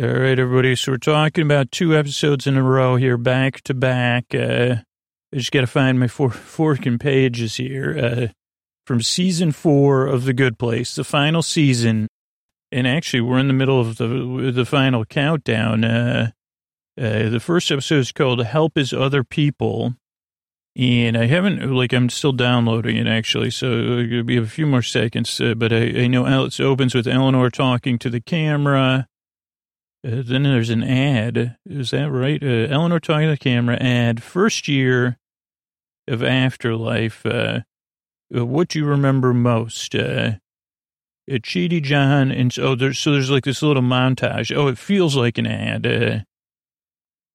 [0.00, 0.76] All right, everybody.
[0.76, 4.32] So we're talking about two episodes in a row here, back to back.
[4.32, 4.76] Uh,
[5.32, 7.98] I just got to find my four, forking pages here.
[7.98, 8.26] Uh,
[8.86, 12.06] from season four of The Good Place, the final season.
[12.70, 15.82] And actually, we're in the middle of the the final countdown.
[15.82, 16.30] Uh,
[16.96, 19.94] uh, the first episode is called "Help Is Other People,"
[20.76, 24.82] and I haven't like I'm still downloading it actually, so it'll be a few more
[24.82, 25.40] seconds.
[25.40, 29.08] Uh, but I, I know it opens with Eleanor talking to the camera.
[30.06, 31.56] Uh, then there's an ad.
[31.66, 32.42] Is that right?
[32.42, 33.76] Uh, Eleanor talking to the camera.
[33.76, 34.22] Ad.
[34.22, 35.18] First year
[36.06, 37.24] of Afterlife.
[37.26, 37.60] Uh,
[38.36, 39.94] uh what do you remember most?
[39.94, 40.32] Uh,
[41.30, 44.56] uh, John and oh, there's so there's like this little montage.
[44.56, 45.86] Oh, it feels like an ad.
[45.86, 46.20] Uh,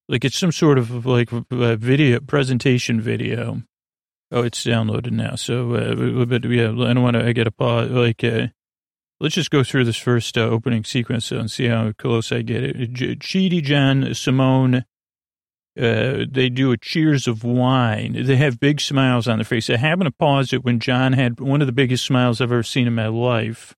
[0.10, 3.64] like it's some sort of like video presentation video.
[4.32, 5.36] Oh, it's downloaded now.
[5.36, 7.26] So, uh, but yeah, I don't want to.
[7.26, 7.92] I get a pause.
[7.92, 8.48] Like, uh,
[9.24, 12.62] Let's just go through this first uh, opening sequence and see how close I get
[12.62, 12.94] it.
[12.94, 14.84] Chidi, John, Simone,
[15.80, 18.26] uh, they do a cheers of wine.
[18.26, 19.70] They have big smiles on their face.
[19.70, 22.64] I happen to pause it when John had one of the biggest smiles I've ever
[22.64, 23.74] seen in my life.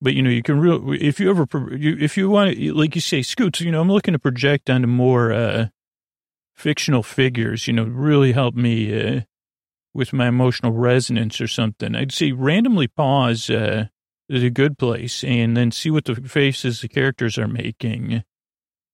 [0.00, 3.00] But you know, you can real if you ever if you want to, like you
[3.00, 3.60] say, Scoots.
[3.60, 5.66] You know, I'm looking to project onto more uh,
[6.54, 7.66] fictional figures.
[7.66, 9.20] You know, really help me uh,
[9.92, 11.96] with my emotional resonance or something.
[11.96, 13.86] I'd say randomly pause uh,
[14.30, 18.24] a good place and then see what the faces the characters are making.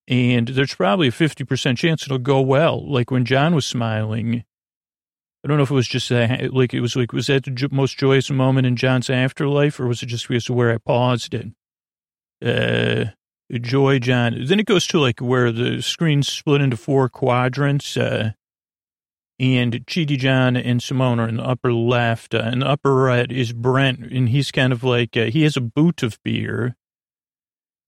[0.09, 2.85] And there's probably a 50% chance it'll go well.
[2.91, 4.45] Like when John was smiling,
[5.45, 7.99] I don't know if it was just like, it was like, was that the most
[7.99, 11.47] joyous moment in John's afterlife or was it just because of where I paused it?
[12.45, 13.11] Uh,
[13.61, 14.37] joy, John.
[14.45, 17.97] Then it goes to like where the screen's split into four quadrants.
[17.97, 18.33] Uh,
[19.43, 22.33] and Chidi John and Simone are in the upper left.
[22.33, 25.57] Uh, in the upper right is Brent, and he's kind of like, uh, he has
[25.57, 26.77] a boot of beer.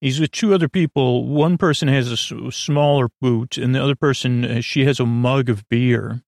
[0.00, 1.28] He's with two other people.
[1.28, 5.48] One person has a smaller boot, and the other person, uh, she has a mug
[5.48, 6.22] of beer,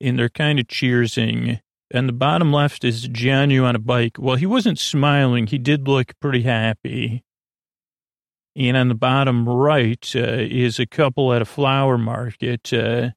[0.00, 1.60] and they're kind of cheersing.
[1.92, 4.16] And the bottom left is Jianyu on a bike.
[4.18, 5.46] Well, he wasn't smiling.
[5.46, 7.22] He did look pretty happy.
[8.56, 12.72] And on the bottom right uh, is a couple at a flower market.
[12.72, 13.10] Uh,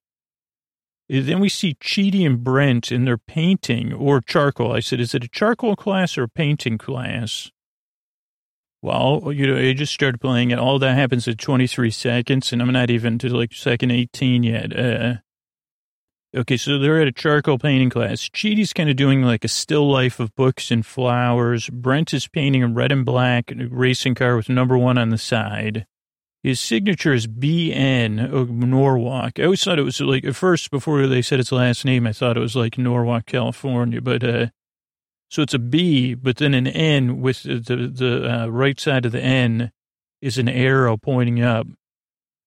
[1.07, 4.71] then we see Chidi and Brent in their painting or charcoal.
[4.71, 7.51] I said, is it a charcoal class or a painting class?
[8.81, 10.59] Well, you know, I just started playing it.
[10.59, 14.77] All that happens at 23 seconds, and I'm not even to like second 18 yet.
[14.77, 15.15] Uh,
[16.35, 18.29] okay, so they're at a charcoal painting class.
[18.29, 21.67] Chidi's kind of doing like a still life of books and flowers.
[21.69, 25.87] Brent is painting a red and black racing car with number one on the side.
[26.45, 28.17] His signature is B.N.
[28.69, 29.39] Norwalk.
[29.39, 32.13] I always thought it was like, at first, before they said its last name, I
[32.13, 33.99] thought it was like Norwalk, California.
[33.99, 34.45] But, uh,
[35.27, 39.11] so it's a B, but then an N with the, the, uh, right side of
[39.11, 39.71] the N
[40.21, 41.65] is an arrow pointing up.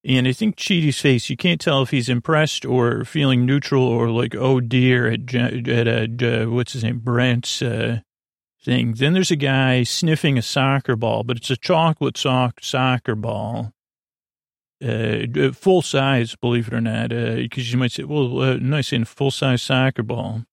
[0.04, 4.10] And I think Chidi's face, you can't tell if he's impressed or feeling neutral or
[4.10, 7.98] like, oh dear, at, at uh, what's his name, Brent's uh,
[8.64, 8.92] thing.
[8.92, 13.72] Then there's a guy sniffing a soccer ball, but it's a chocolate sock soccer ball
[14.84, 18.92] uh, full size, believe it or not, because uh, you might say, well, uh, nice
[18.92, 20.44] in full size soccer ball.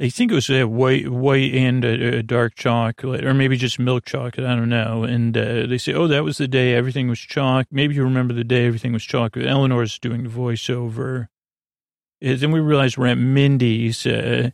[0.00, 3.78] I think it was a white, white and a, a, dark chocolate, or maybe just
[3.78, 4.44] milk chocolate.
[4.44, 5.04] I don't know.
[5.04, 8.34] And uh, they say, "Oh, that was the day everything was chalk." Maybe you remember
[8.34, 9.46] the day everything was chocolate.
[9.46, 11.28] Eleanor's doing the voiceover.
[12.20, 14.04] And then we realize we're at Mindy's.
[14.04, 14.50] Uh,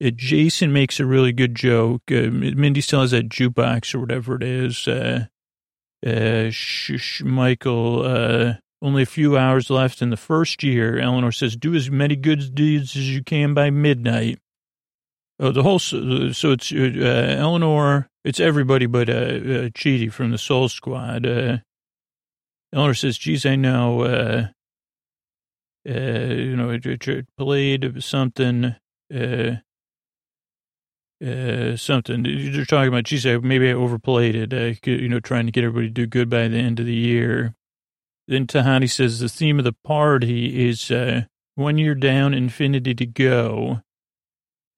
[0.00, 2.02] Jason makes a really good joke.
[2.10, 4.86] Uh, Mindy still has that jukebox or whatever it is.
[4.86, 5.26] Uh,
[6.06, 6.50] uh,
[7.24, 10.98] Michael, uh, only a few hours left in the first year.
[10.98, 14.38] Eleanor says, do as many good deeds as you can by midnight.
[15.40, 20.38] Oh, the whole, so it's, uh, Eleanor, it's everybody but, uh, uh, Chidi from the
[20.38, 21.26] Soul Squad.
[21.26, 21.58] Uh,
[22.72, 24.48] Eleanor says, geez, I know, uh,
[25.88, 28.74] uh, you know, it played something,
[29.14, 29.56] uh,
[31.24, 32.24] uh, something.
[32.24, 35.88] You're talking about, geez, maybe I overplayed it, uh, you know, trying to get everybody
[35.88, 37.54] to do good by the end of the year.
[38.26, 41.22] Then Tahani says the theme of the party is uh,
[41.54, 43.80] one year down, infinity to go.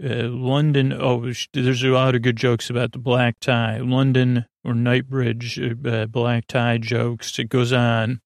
[0.03, 3.79] Uh, London, oh, there's a lot of good jokes about the black tie.
[3.79, 7.39] London or Knightsbridge uh, black tie jokes.
[7.39, 8.21] It goes on.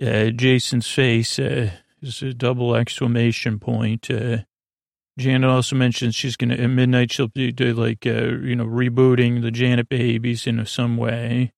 [0.00, 1.70] Uh, Jason's face uh,
[2.02, 4.10] is a double exclamation point.
[5.18, 8.64] Janet also mentions she's going to, at midnight, she'll be do like, uh, you know,
[8.64, 11.52] rebooting the Janet babies in some way.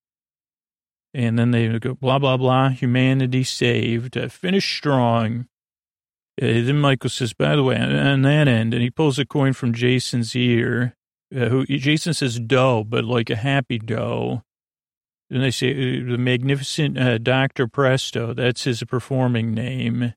[1.14, 5.46] And then they go, blah, blah, blah, humanity saved, uh, finish strong.
[6.40, 9.52] Uh, then Michael says, by the way, on that end, and he pulls a coin
[9.52, 10.96] from Jason's ear,
[11.34, 14.42] uh, who Jason says dough, but like a happy dough.
[15.30, 17.66] And they say uh, the magnificent uh, Dr.
[17.66, 20.14] Presto, that's his performing name.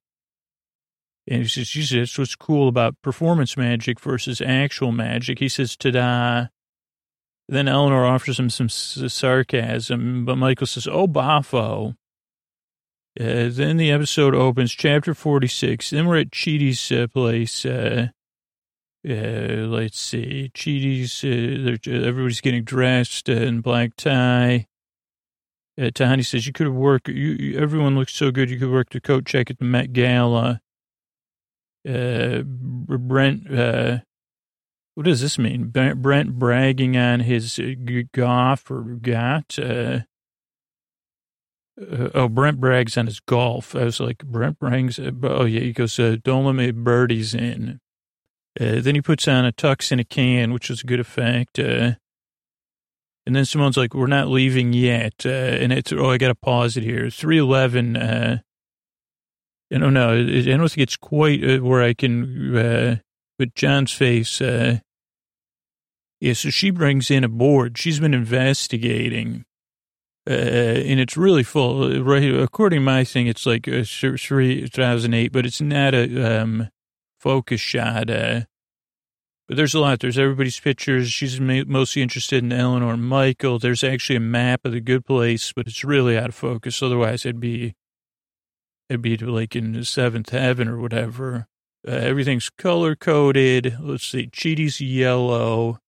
[1.28, 5.40] And he says, Jesus, that's what's cool about performance magic versus actual magic.
[5.40, 6.48] He says, ta-da.
[7.48, 11.96] Then Eleanor offers him some sarcasm, but Michael says, oh, Boffo.
[13.20, 15.92] Uh, then the episode opens, chapter 46.
[15.92, 17.66] Then we're at Chidi's uh, place.
[17.66, 18.10] Uh,
[19.08, 20.52] uh, let's see.
[20.54, 24.68] Chidi's, uh, everybody's getting dressed in black tie.
[25.78, 28.90] Uh, Tahani says, you could have worked, you, everyone looks so good, you could work
[28.90, 30.62] the coat check at the Met Gala.
[31.88, 34.00] Uh, Brent, uh,
[34.96, 35.68] what does this mean?
[35.68, 37.60] Brent bragging on his
[38.14, 40.00] golf or got, uh,
[41.80, 43.76] uh, oh, Brent brags on his golf.
[43.76, 44.98] I was like, Brent brags.
[44.98, 45.60] Uh, oh, yeah.
[45.60, 47.80] He goes, uh, don't let me birdies in.
[48.58, 51.60] Then he puts on a tux in a can, which was a good effect.
[53.26, 55.26] And then Simone's like, we're not leaving yet.
[55.26, 57.10] Uh, and it's, oh, I got to pause it here.
[57.10, 57.98] 311.
[57.98, 58.38] Uh,
[59.76, 63.02] and oh, no, I don't think it's quite where I can
[63.38, 64.42] put John's face.
[64.42, 64.80] yeah,
[66.34, 67.78] so she brings in a board.
[67.78, 69.46] She's been investigating
[70.28, 72.02] uh, and it's really full.
[72.02, 76.70] Right, according to my thing, it's like uh, 3008, but it's not a um,
[77.20, 78.10] focus shot.
[78.10, 78.42] Uh,
[79.48, 80.00] but there's a lot.
[80.00, 81.12] There's everybody's pictures.
[81.12, 83.60] She's mostly interested in Eleanor Michael.
[83.60, 86.82] There's actually a map of the good place, but it's really out of focus.
[86.82, 87.76] Otherwise, it'd be
[88.90, 91.48] it'd be like in seventh heaven or whatever.
[91.88, 93.78] Uh, everything's color coded.
[93.80, 95.80] Let's see, Chidi's yellow.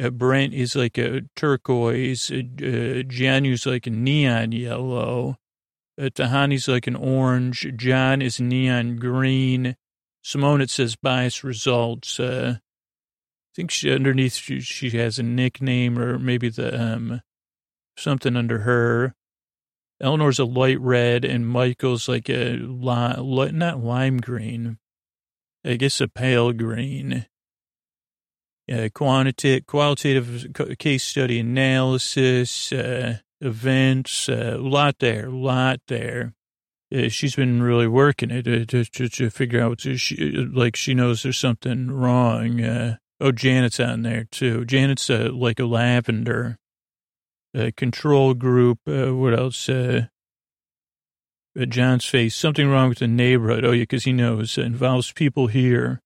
[0.00, 2.30] Uh, Brent is like a turquoise.
[2.30, 5.36] Uh, uh like a neon yellow.
[6.00, 7.66] Uh, Tahani's like an orange.
[7.76, 9.76] John is neon green.
[10.22, 12.18] Simone, it says bias results.
[12.18, 17.20] Uh, I think she, underneath she, she has a nickname or maybe the um
[17.96, 19.14] something under her.
[20.00, 24.78] Eleanor's a light red and Michael's like a li- not lime green.
[25.64, 27.26] I guess a pale green
[28.70, 30.46] uh, quantitative, qualitative
[30.78, 36.34] case study analysis, uh, events, uh, a lot there, a lot there.
[36.94, 40.16] Uh, she's been really working it uh, to, to, to figure out, she,
[40.52, 42.60] like she knows there's something wrong.
[42.60, 44.64] Uh, oh, Janet's on there too.
[44.64, 46.58] Janet's like a lavender.
[47.76, 49.68] Control group, what else?
[51.68, 53.64] John's face, something wrong with the neighborhood.
[53.64, 56.00] Oh, yeah, because he knows it involves people here.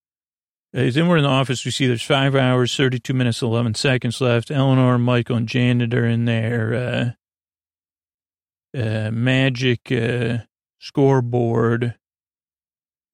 [0.75, 1.65] Uh, then we're in the office.
[1.65, 4.51] We see there's five hours, 32 minutes, 11 seconds left.
[4.51, 7.15] Eleanor, Michael, and Janet are in there.
[8.75, 10.39] Uh, uh, magic uh,
[10.81, 11.95] scoreboard.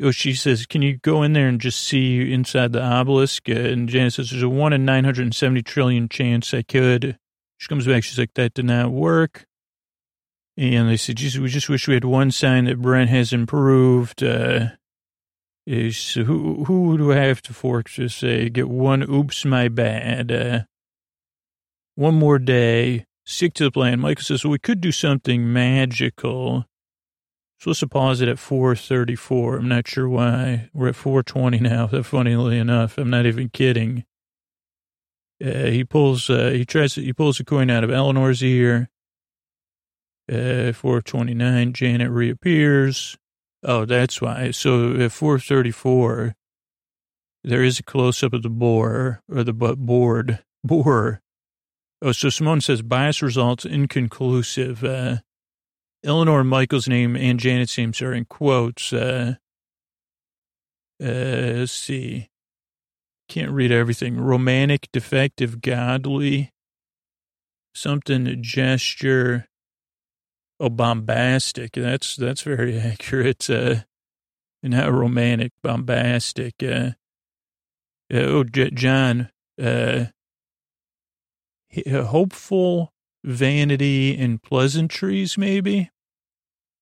[0.03, 3.47] Oh, she says, can you go in there and just see inside the obelisk?
[3.47, 7.19] Uh, and Janet says, there's a one in 970 trillion chance I could.
[7.61, 8.05] She comes back.
[8.05, 9.45] She's like, that did not work.
[10.57, 14.23] And they said, Jesus, we just wish we had one sign that Brent has improved.
[14.23, 14.71] Uh,
[15.67, 20.33] is who who do I have to fork to say get one oops my bad
[20.33, 20.61] uh,
[21.97, 26.65] one more day stick to the plan Michael says well, we could do something magical
[27.59, 32.59] so let's pause it at 434 I'm not sure why we're at 420 now funnily
[32.59, 34.05] enough I'm not even kidding
[35.41, 38.91] he pulls uh, he tries he pulls a coin out of Eleanor's ear
[40.31, 43.17] uh, 429 Janet reappears
[43.63, 44.53] Oh, that's why.
[44.53, 46.35] So at 434,
[47.45, 51.21] there is a close up of the boar or the board boar.
[52.03, 54.83] Oh, so Simone says bias results inconclusive.
[54.83, 55.17] Uh,
[56.03, 58.93] Eleanor Michael's name and Janet's names are in quotes.
[58.93, 59.35] Uh,
[61.03, 62.30] uh, let's see.
[63.31, 64.21] Can't read everything.
[64.21, 66.51] Romantic, defective, godly,
[67.77, 69.47] something gesture.
[70.59, 71.73] Oh, bombastic.
[71.75, 73.49] That's that's very accurate.
[73.49, 73.77] Uh,
[74.65, 76.55] and how romantic, bombastic.
[76.61, 76.91] Uh,
[78.13, 79.31] uh, oh, J- John.
[79.63, 80.07] Uh,
[81.87, 85.89] uh, hopeful, vanity, and pleasantries, maybe.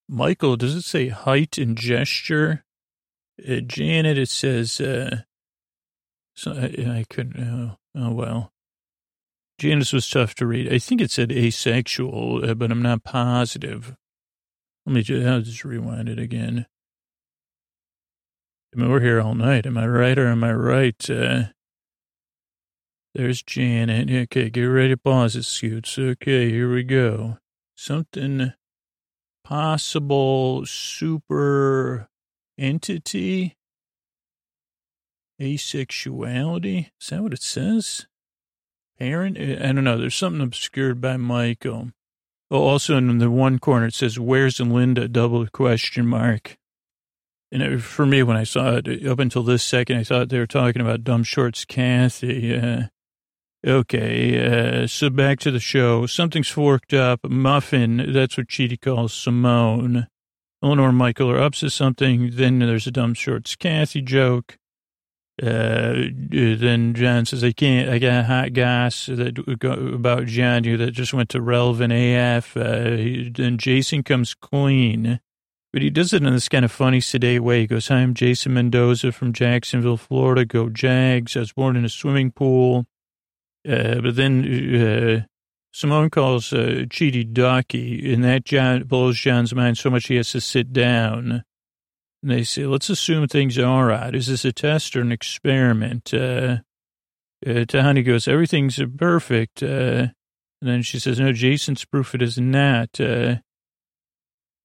[0.09, 2.65] Michael, does it say height and gesture?
[3.47, 4.81] Uh, Janet, it says.
[4.81, 5.25] Uh,
[6.39, 7.41] so I, I couldn't.
[7.41, 8.53] Oh, oh well.
[9.59, 10.73] Janet's was tough to read.
[10.73, 13.97] I think it said asexual, uh, but I'm not positive.
[14.87, 16.67] Let me just, I'll just rewind it again.
[18.73, 19.67] I mean, we're here all night.
[19.67, 21.11] Am I right or am I right?
[21.11, 21.47] Uh,
[23.17, 24.09] there's Janet.
[24.09, 25.99] Okay, get ready to pause it, Scoots.
[25.99, 27.39] Okay, here we go.
[27.75, 28.53] Something
[29.43, 32.09] possible super
[32.57, 33.58] entity
[35.41, 36.91] asexuality.
[37.01, 38.07] Is that what it says?
[38.99, 39.39] Parent?
[39.39, 39.99] I don't know.
[39.99, 41.93] There's something obscured by Michael.
[42.51, 46.57] Oh, also in the one corner it says, "Where's Linda?" Double question mark.
[47.53, 50.39] And it, for me, when I saw it, up until this second, I thought they
[50.39, 52.55] were talking about Dumb Shorts Kathy.
[52.55, 52.83] Uh,
[53.67, 56.07] okay, uh, so back to the show.
[56.07, 57.21] Something's forked up.
[57.25, 60.09] Muffin, that's what Chidi calls Simone.
[60.63, 62.33] Eleanor and Michael are up to something.
[62.35, 64.59] Then there's a Dumb Shorts Kathy joke.
[65.41, 70.91] Uh, then John says, I can't, I got hot gas that about John here that
[70.91, 72.57] just went to relevant AF.
[72.57, 75.21] Uh, then Jason comes clean,
[75.73, 77.61] but he does it in this kind of funny, sedate way.
[77.61, 80.45] He goes, Hi, I'm Jason Mendoza from Jacksonville, Florida.
[80.45, 81.37] Go Jags.
[81.37, 82.87] I was born in a swimming pool.
[83.69, 85.27] Uh, but then, uh,
[85.73, 90.33] Simone calls, uh, Chidi Ducky, and that John blows John's mind so much he has
[90.33, 91.45] to sit down.
[92.23, 94.15] And they say, let's assume things are all right.
[94.15, 96.13] Is this a test or an experiment?
[96.13, 96.59] Uh,
[97.47, 99.63] uh, Tahani goes, everything's perfect.
[99.63, 100.09] Uh,
[100.61, 103.01] and then she says, no, Jason's proof it is not.
[103.01, 103.37] Uh,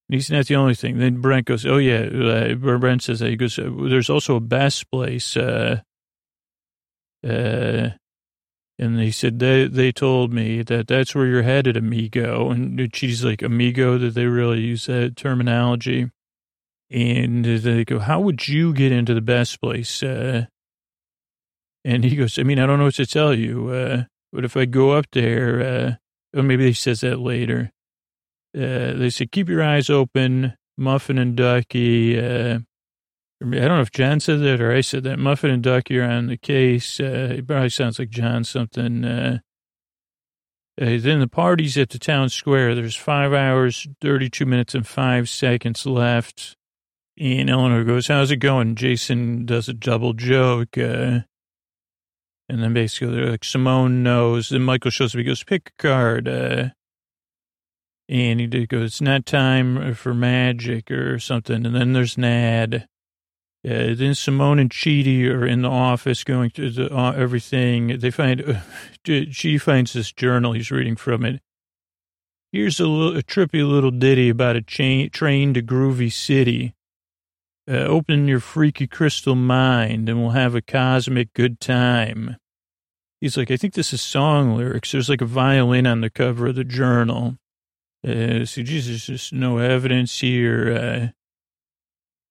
[0.10, 0.98] he's not the only thing.
[0.98, 2.06] Then Brent goes, oh, yeah.
[2.06, 3.30] Uh, Brent says that.
[3.30, 5.38] He goes, uh, there's also a best place.
[5.38, 5.82] Uh,
[7.24, 7.90] uh,
[8.80, 12.50] and they said, they, they told me that that's where you're headed, amigo.
[12.50, 16.10] And she's like, amigo, that they really use that terminology.
[16.94, 20.04] And they go, how would you get into the best place?
[20.04, 20.46] Uh,
[21.84, 23.70] and he goes, I mean, I don't know what to tell you.
[23.70, 27.72] Uh, but if I go up there, uh, or maybe he says that later.
[28.56, 32.20] Uh, they say, keep your eyes open, Muffin and Ducky.
[32.20, 32.60] Uh,
[33.42, 35.20] I don't know if John said that or I said that.
[35.20, 37.00] Muffin and Ducky are on the case.
[37.00, 39.04] Uh, it probably sounds like John something.
[39.04, 39.40] Uh,
[40.80, 42.74] uh, then the party's at the town square.
[42.74, 46.56] There's five hours, 32 minutes, and five seconds left.
[47.20, 48.76] And Eleanor goes, how's it going?
[48.76, 50.78] Jason does a double joke.
[50.78, 51.22] Uh,
[52.50, 54.50] and then basically they're like, Simone knows.
[54.50, 55.20] Then Michael shows up.
[55.20, 56.28] He goes, pick a card.
[56.28, 56.70] Uh,
[58.10, 61.66] and he goes, it's not time for magic or something.
[61.66, 62.88] And then there's Nad.
[63.66, 68.00] Uh, then Simone and Chidi are in the office going through the, uh, everything.
[68.00, 68.60] They find, uh,
[69.06, 70.52] Chidi finds this journal.
[70.52, 71.42] He's reading from it.
[72.52, 75.10] Here's a, little, a trippy little ditty about a train
[75.54, 76.76] to groovy city.
[77.66, 82.36] Uh, open your freaky crystal mind and we'll have a cosmic good time.
[83.22, 84.92] He's like, I think this is song lyrics.
[84.92, 87.38] There's like a violin on the cover of the journal.
[88.06, 90.74] Uh, so, Jesus, there's no evidence here.
[90.74, 91.08] Uh,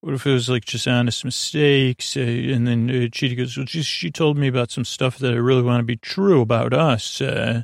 [0.03, 2.15] what if it was like just honest mistakes?
[2.15, 5.33] Uh, and then uh, Chidi goes, well, just, she told me about some stuff that
[5.33, 7.23] I really want to be true about us.
[7.23, 7.63] Uh,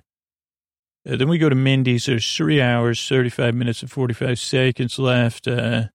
[1.06, 2.06] uh, then we go to Mindy's.
[2.06, 5.46] There's three hours, 35 minutes, and 45 seconds left.
[5.46, 5.88] Uh,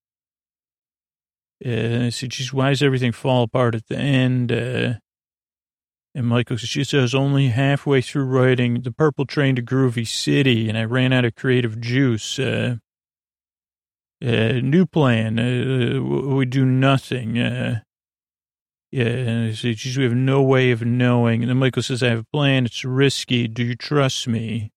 [1.66, 4.52] uh, I said, why does everything fall apart at the end?
[4.52, 4.94] Uh,
[6.16, 10.70] and Michael, says, she says, only halfway through writing The Purple Train to Groovy City,
[10.70, 12.38] and I ran out of creative juice.
[12.38, 12.76] Uh,
[14.24, 15.38] uh, new plan.
[15.40, 17.38] Uh, we do nothing.
[17.38, 17.82] Uh,
[18.92, 21.42] yeah, and I geez, we have no way of knowing.
[21.42, 22.66] And then Michael says, I have a plan.
[22.66, 23.48] It's risky.
[23.48, 24.72] Do you trust me?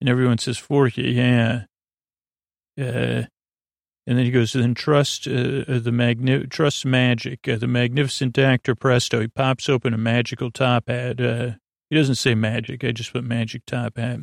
[0.00, 1.64] And everyone says, Forky, yeah.
[2.76, 3.26] yeah.
[4.10, 7.46] And then he goes, then trust uh, uh, the magni- trust magic.
[7.48, 8.74] Uh, the magnificent Dr.
[8.74, 9.20] Presto.
[9.20, 11.20] He pops open a magical top hat.
[11.20, 11.50] Uh,
[11.88, 12.82] he doesn't say magic.
[12.82, 14.18] I just put magic top hat.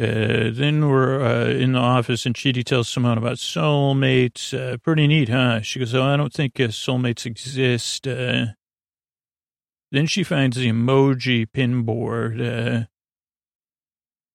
[0.00, 4.54] Uh, then we're uh, in the office and Chidi tells Simone about soulmates.
[4.82, 5.60] pretty neat, huh?
[5.60, 8.04] She goes, oh, I don't think soulmates exist.
[8.04, 8.56] then
[10.06, 12.88] she finds the emoji pinboard.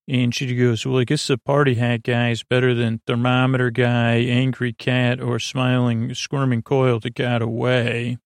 [0.08, 4.18] And she goes, well, I guess the party hat guy is better than thermometer guy,
[4.18, 8.20] angry cat, or smiling, squirming coil that got away.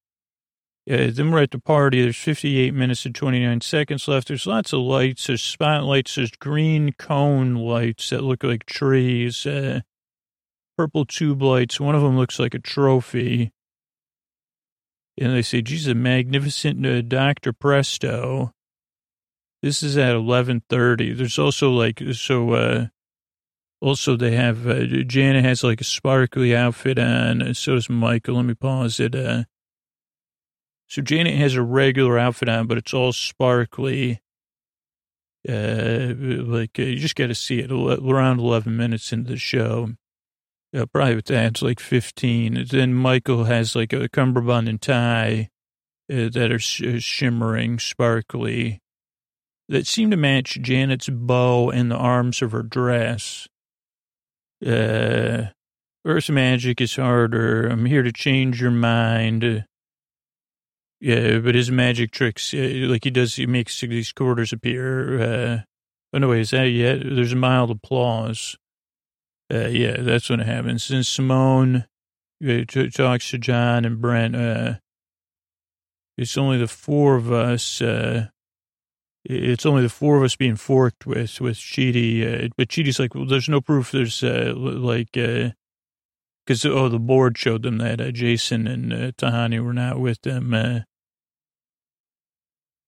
[0.89, 2.01] Uh, then we're at the party.
[2.01, 4.27] There's 58 minutes and 29 seconds left.
[4.27, 5.27] There's lots of lights.
[5.27, 6.15] There's spotlights.
[6.15, 9.45] There's green cone lights that look like trees.
[9.45, 9.81] Uh,
[10.75, 11.79] purple tube lights.
[11.79, 13.51] One of them looks like a trophy.
[15.17, 17.53] And they say, a magnificent uh, Dr.
[17.53, 18.53] Presto.
[19.61, 21.13] This is at 1130.
[21.13, 22.87] There's also like, so, uh,
[23.81, 28.35] also they have, uh, Janet has like a sparkly outfit on, and so does Michael.
[28.35, 29.15] Let me pause it.
[29.15, 29.43] Uh,
[30.87, 34.21] so Janet has a regular outfit on, but it's all sparkly.
[35.47, 39.89] Uh, like uh, you just got to see it around 11 minutes into the show.
[40.75, 42.65] Uh, probably with ads like 15.
[42.69, 45.49] Then Michael has like a cummerbund and tie
[46.11, 48.81] uh, that are sh- shimmering, sparkly
[49.69, 53.47] that seemed to match Janet's bow and the arms of her dress.
[54.65, 55.45] Uh,
[56.05, 57.67] Earth magic is harder.
[57.67, 59.63] I'm here to change your mind.
[60.99, 65.21] Yeah, but his magic tricks, uh, like he does, he makes these quarters appear.
[65.21, 65.59] Uh,
[66.11, 67.01] Oh, no, is that yet?
[67.03, 68.57] There's a mild applause.
[69.53, 70.89] Uh, yeah, that's what happens.
[70.89, 71.85] And Simone
[72.43, 74.35] uh, t- talks to John and Brent.
[74.35, 74.75] Uh,
[76.17, 77.81] it's only the four of us.
[77.81, 78.29] Uh,
[79.25, 82.45] it's only the four of us being forked with with Chidi.
[82.45, 83.91] Uh, but Chidi's like, well, there's no proof.
[83.91, 89.11] There's uh, like, because uh, oh, the board showed them that uh, Jason and uh,
[89.11, 90.53] Tahani were not with them.
[90.53, 90.81] Uh,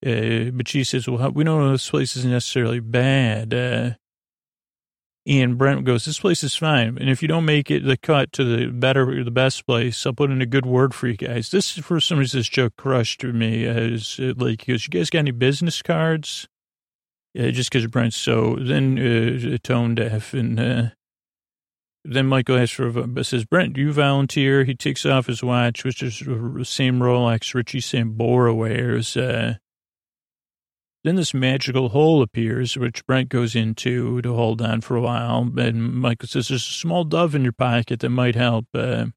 [0.04, 3.98] but she says, well, we don't know this place is necessarily bad.
[5.28, 6.98] Uh, and Brent goes, this place is fine.
[7.00, 10.06] And if you don't make it the cut to the better, or the best place,
[10.06, 11.52] I'll put in a good word for you guys.
[11.52, 15.10] This is for some reason this joke crushed me as uh, like, goes, you guys
[15.10, 16.48] got any business cards?
[17.34, 20.84] Yeah, just because Brent's so then uh, tone deaf and, uh,
[22.04, 24.64] then Michael asks for, but says, Brent, do you volunteer?
[24.64, 29.16] He takes off his watch, which is the same Rolex Richie Sambora wears.
[29.16, 29.58] Uh,
[31.04, 35.50] then this magical hole appears, which Brent goes into to hold on for a while.
[35.58, 38.68] And Michael says, there's a small dove in your pocket that might help.
[38.74, 39.08] Uh,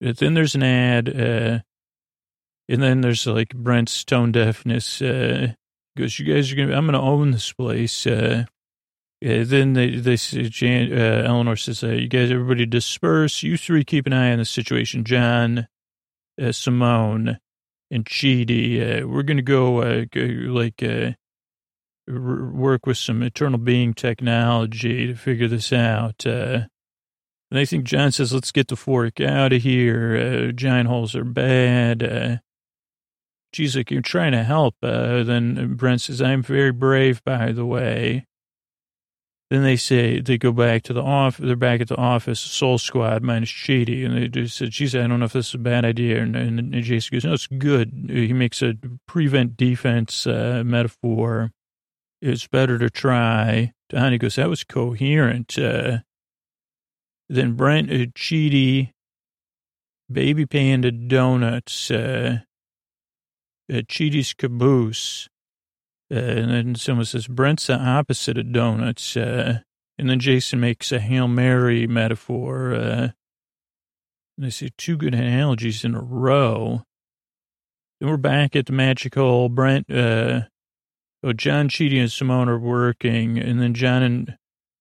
[0.00, 1.08] then there's an ad.
[1.08, 1.58] Uh,
[2.68, 5.02] and then there's like Brent's tone deafness.
[5.02, 5.52] Uh,
[5.98, 8.06] goes, you guys are going to, I'm going to own this place.
[8.06, 8.44] Uh,
[9.20, 13.42] then they, they say, Jan, uh, Eleanor says, uh, you guys, everybody disperse.
[13.42, 15.04] You three keep an eye on the situation.
[15.04, 15.68] John,
[16.40, 17.38] uh, Simone,
[17.90, 18.80] and Chidi.
[18.80, 21.12] Uh, we're going to go, uh, go, like, uh,
[22.06, 26.26] work with some eternal being technology to figure this out.
[26.26, 26.66] Uh,
[27.50, 30.48] and I think John says, let's get the fork out of here.
[30.48, 32.02] Uh, giant holes are bad.
[32.02, 32.36] Uh,
[33.52, 34.74] she's like, you're trying to help.
[34.82, 38.26] Uh, then Brent says, I'm very brave, by the way.
[39.50, 41.44] Then they say they go back to the office.
[41.44, 42.40] They're back at the office.
[42.40, 45.48] Soul Squad minus Chidi, and they just said, "She said, I don't know if this
[45.48, 48.74] is a bad idea." And, and Jason goes, "No, it's good." He makes a
[49.06, 51.52] prevent defense uh, metaphor.
[52.22, 53.72] It's better to try.
[53.90, 55.98] Donnie goes, "That was coherent." Uh,
[57.28, 58.92] then Brent uh, Chidi,
[60.10, 62.38] Baby Panda Donuts, uh,
[63.70, 65.28] uh, Chidi's Caboose.
[66.14, 69.16] And then someone says, Brent's the opposite of donuts.
[69.16, 69.60] Uh,
[69.98, 72.72] and then Jason makes a Hail Mary metaphor.
[72.72, 73.08] Uh,
[74.36, 76.82] and I say two good analogies in a row.
[77.98, 79.48] Then we're back at the magical.
[79.48, 80.42] Brent, uh,
[81.24, 83.38] oh, John, Chidi, and Simone are working.
[83.38, 84.38] And then John and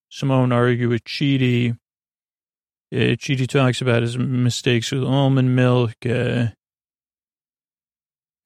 [0.10, 1.72] Simone argue with Chidi.
[2.94, 5.96] Uh, Chidi talks about his mistakes with almond milk.
[6.06, 6.50] Uh,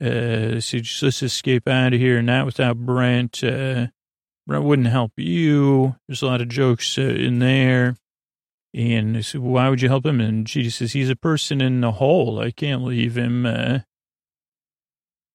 [0.01, 3.43] uh, so just let's escape out of here, not without Brent.
[3.43, 3.87] Uh,
[4.45, 5.95] Brent wouldn't help you.
[6.07, 7.95] There's a lot of jokes uh, in there.
[8.73, 10.21] And said, why would you help him?
[10.21, 12.39] And she says, he's a person in a hole.
[12.39, 13.45] I can't leave him.
[13.45, 13.79] Uh,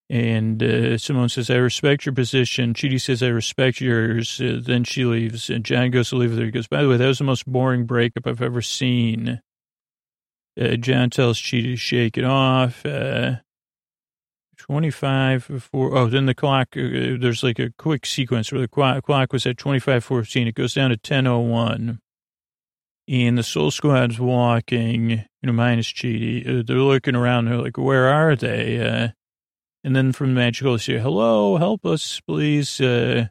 [0.09, 2.75] and uh, Simone says, I respect your position.
[2.75, 4.40] Chidi says, I respect yours.
[4.40, 5.51] Uh, then she leaves.
[5.51, 6.44] And John goes to leave with her.
[6.44, 9.40] He goes, by the way, that was the most boring breakup I've ever seen.
[10.61, 12.85] Uh, John tells Chidi to shake it off.
[12.85, 13.37] Uh,
[14.62, 19.33] 25 before, oh, then the clock, uh, there's like a quick sequence where the clock,
[19.33, 20.46] was at 2514.
[20.46, 21.98] It goes down to 1001.
[23.09, 26.46] And the Soul Squad's walking, you know, minus Chidi.
[26.46, 27.46] Uh, they're looking around.
[27.46, 28.81] They're like, where are they?
[28.81, 29.09] Uh,
[29.83, 32.81] and then from the magic hole, they say, hello, help us, please.
[32.81, 33.27] Uh,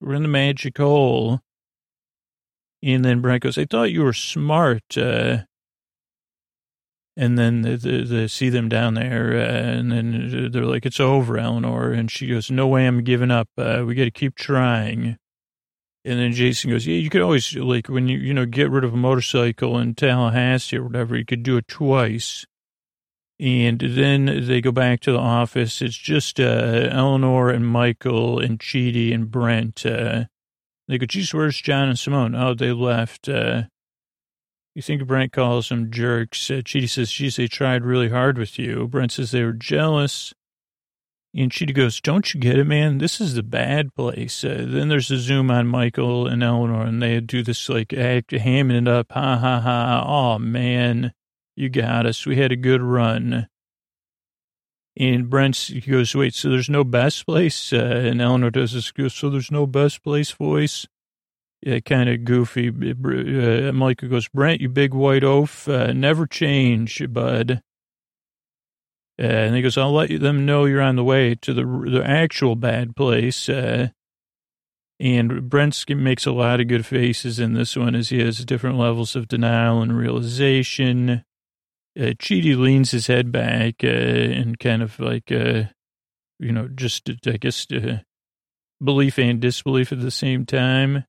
[0.00, 1.40] we're in the magic hole.
[2.82, 4.98] And then Brent goes, I thought you were smart.
[4.98, 5.38] Uh,
[7.16, 11.00] and then they, they, they see them down there, uh, and then they're like, "It's
[11.00, 13.48] over, Eleanor." And she goes, "No way, I'm giving up.
[13.56, 15.16] Uh, we got to keep trying."
[16.04, 18.84] And then Jason goes, "Yeah, you could always like when you you know get rid
[18.84, 22.44] of a motorcycle in Tallahassee or whatever, you could do it twice."
[23.38, 25.82] And then they go back to the office.
[25.82, 29.84] It's just uh, Eleanor and Michael and Chidi and Brent.
[29.84, 30.24] Uh,
[30.86, 33.28] they go, "Geez, where's John and Simone?" Oh, they left.
[33.28, 33.64] Uh,
[34.76, 36.50] you think Brent calls them jerks?
[36.50, 38.86] Uh, Chidi says, geez, they tried really hard with you.
[38.86, 40.34] Brent says they were jealous.
[41.34, 42.98] And Chidi goes, don't you get it, man?
[42.98, 44.44] This is the bad place.
[44.44, 48.32] Uh, then there's a zoom on Michael and Eleanor, and they do this, like, act,
[48.32, 49.12] hamming it up.
[49.12, 50.04] Ha, ha, ha.
[50.06, 51.14] Oh, man,
[51.56, 52.26] you got us.
[52.26, 53.48] We had a good run.
[54.94, 57.72] And Brent goes, wait, so there's no best place?
[57.72, 60.86] Uh, and Eleanor does this, goes, so there's no best place voice?
[61.62, 62.68] Yeah, kind of goofy.
[62.68, 67.62] Uh, Micah goes, Brent, you big white oaf, uh, never change, bud.
[69.18, 72.54] And he goes, I'll let them know you're on the way to the the actual
[72.54, 73.48] bad place.
[73.48, 73.88] Uh,
[75.00, 78.78] and Brent makes a lot of good faces in this one as he has different
[78.78, 81.24] levels of denial and realization.
[81.98, 85.64] Uh, leans his head back uh, and kind of like, uh,
[86.38, 87.66] you know, just, I guess,
[88.82, 91.04] belief and disbelief at the same time.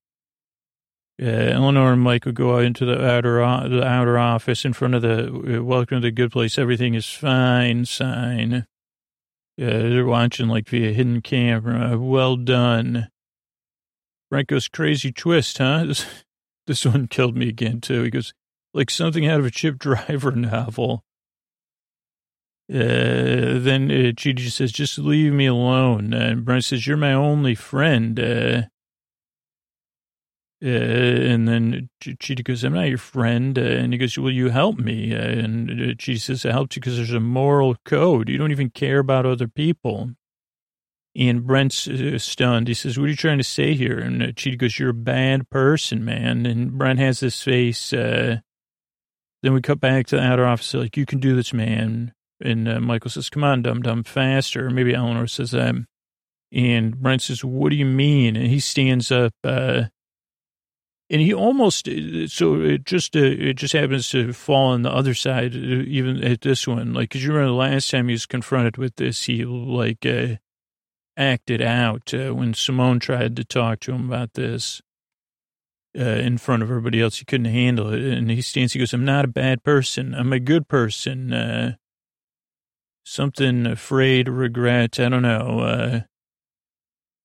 [1.19, 4.93] Uh, Eleanor and Mike would go out into the outer the outer office in front
[4.93, 8.67] of the uh, "Welcome to the Good Place." Everything is fine sign.
[9.60, 11.97] Uh, they're watching like via hidden camera.
[11.97, 13.10] Well done.
[14.30, 15.86] Frank goes crazy twist, huh?
[15.86, 16.06] This,
[16.67, 18.03] this one killed me again too.
[18.03, 18.34] He goes
[18.73, 21.03] like something out of a Chip Driver novel.
[22.69, 26.13] Uh, then uh, Chidi says, just leave me alone.
[26.13, 28.19] Uh, and Brent says, you're my only friend.
[30.63, 33.58] Uh, and then Chidi goes, I'm not your friend.
[33.60, 35.13] Uh, and he goes, will you help me?
[35.13, 38.28] Uh, and uh, Chidi says, I helped you because there's a moral code.
[38.28, 40.12] You don't even care about other people.
[41.15, 42.67] And Brent's uh, stunned.
[42.67, 44.00] He says, what are you trying to say here?
[44.00, 46.48] And uh, Chidi goes, you're a bad person, man.
[46.48, 47.91] And Brent has this face.
[47.91, 48.41] Then
[49.43, 52.13] we cut back to the outer office, like, you can do this, man.
[52.43, 54.72] And Michael says, come on, dum dum, faster.
[54.72, 55.76] Maybe Eleanor says that.
[56.52, 58.36] And Brent says, what do you mean?
[58.36, 59.34] And he stands up,
[61.10, 64.91] and he almost, uh, so it just, uh, it just happens to fall on the
[64.91, 66.93] other side, uh, even at this one.
[66.93, 70.36] Like, cause you remember the last time he was confronted with this, he like, uh,
[71.15, 74.82] acted out, uh, when Simone tried to talk to him about this.
[75.98, 77.17] Uh, in front of everybody else.
[77.17, 78.04] He couldn't handle it.
[78.04, 80.13] And he stands, he goes, I'm not a bad person.
[80.13, 81.76] I'm a good person.
[83.04, 86.04] Something afraid, regret, I don't know.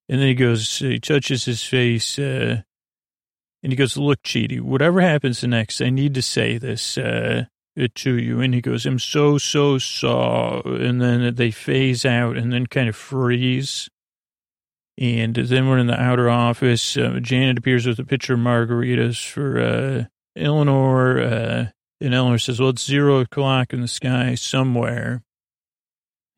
[0.08, 2.18] And then he goes, he touches his face,
[3.62, 7.44] and he goes, look, Chidi, whatever happens next, I need to say this, uh,
[7.94, 8.40] to you.
[8.40, 10.86] And he goes, I'm so, so sorry.
[10.86, 13.88] And then they phase out and then kind of freeze.
[14.98, 16.96] And then we're in the outer office.
[16.96, 20.04] Uh, Janet appears with a pitcher of margaritas for, uh,
[20.36, 21.66] Eleanor, uh,
[22.00, 25.22] and Eleanor says, well, it's zero o'clock in the sky somewhere.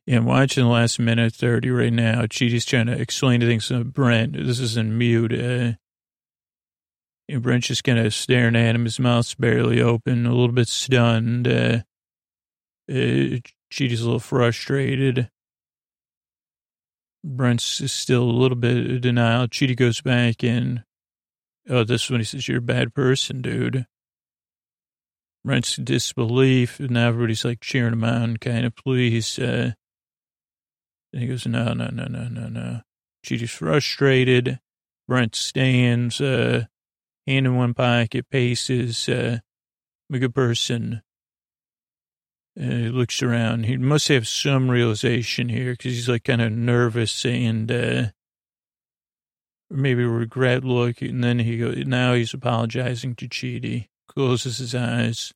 [0.07, 2.21] I'm watching the last minute 30 right now.
[2.23, 4.33] Chidi's trying to explain to things to Brent.
[4.33, 5.33] This is in mute.
[5.33, 5.73] Uh,
[7.27, 8.85] and Brent's just kind of staring at him.
[8.85, 11.47] His mouth's barely open, a little bit stunned.
[11.47, 11.81] Uh,
[12.89, 13.41] uh, a
[13.79, 15.29] little frustrated.
[17.23, 19.47] Brent's still a little bit of denial.
[19.47, 20.83] Chidi goes back in.
[21.67, 23.87] Oh, this one he says, You're a bad person, dude.
[25.43, 29.37] Brent's disbelief, and now everybody's like cheering him on, kind of, please.
[29.37, 29.73] Uh,
[31.13, 32.81] and he goes, no, no, no, no, no, no.
[33.25, 34.59] Chidi's frustrated.
[35.07, 36.65] Brent stands, uh,
[37.25, 39.39] hand in one pocket, paces, uh,
[40.11, 41.01] a good person.
[42.57, 43.65] Uh, looks around.
[43.65, 48.05] He must have some realization here because he's like kind of nervous and, uh,
[49.69, 51.01] maybe regret look.
[51.01, 55.33] And then he goes, now he's apologizing to Chidi, closes his eyes.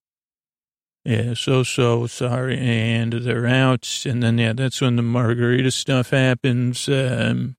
[1.03, 2.57] Yeah, so, so sorry.
[2.57, 4.05] And they're out.
[4.05, 6.87] And then, yeah, that's when the margarita stuff happens.
[6.87, 7.57] Um,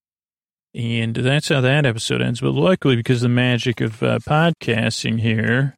[0.75, 2.41] and that's how that episode ends.
[2.41, 5.77] But luckily, because the magic of uh, podcasting here,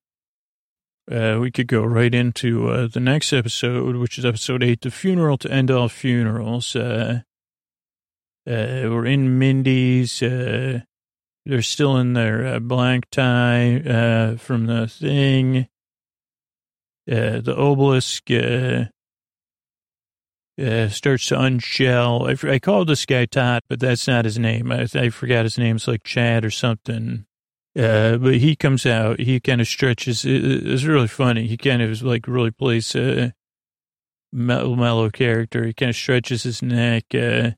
[1.11, 4.90] uh, we could go right into uh, the next episode, which is episode eight, The
[4.90, 6.76] Funeral to End All Funerals.
[6.76, 7.22] Uh,
[8.46, 10.22] uh, we're in Mindy's.
[10.22, 10.81] Uh,
[11.44, 15.66] they're still in their black tie from the thing
[17.05, 18.31] the obelisk
[20.60, 22.28] uh, starts to unshell.
[22.28, 24.72] I, I called this guy Todd, but that's not his name.
[24.72, 25.76] I, I forgot his name.
[25.76, 27.26] It's like Chad or something.
[27.78, 29.18] Uh, but he comes out.
[29.18, 30.24] He kind of stretches.
[30.24, 31.46] It, it's really funny.
[31.46, 33.32] He kind of is like really plays a
[34.30, 35.64] mellow, mellow character.
[35.64, 37.52] He kind of stretches his neck, uh,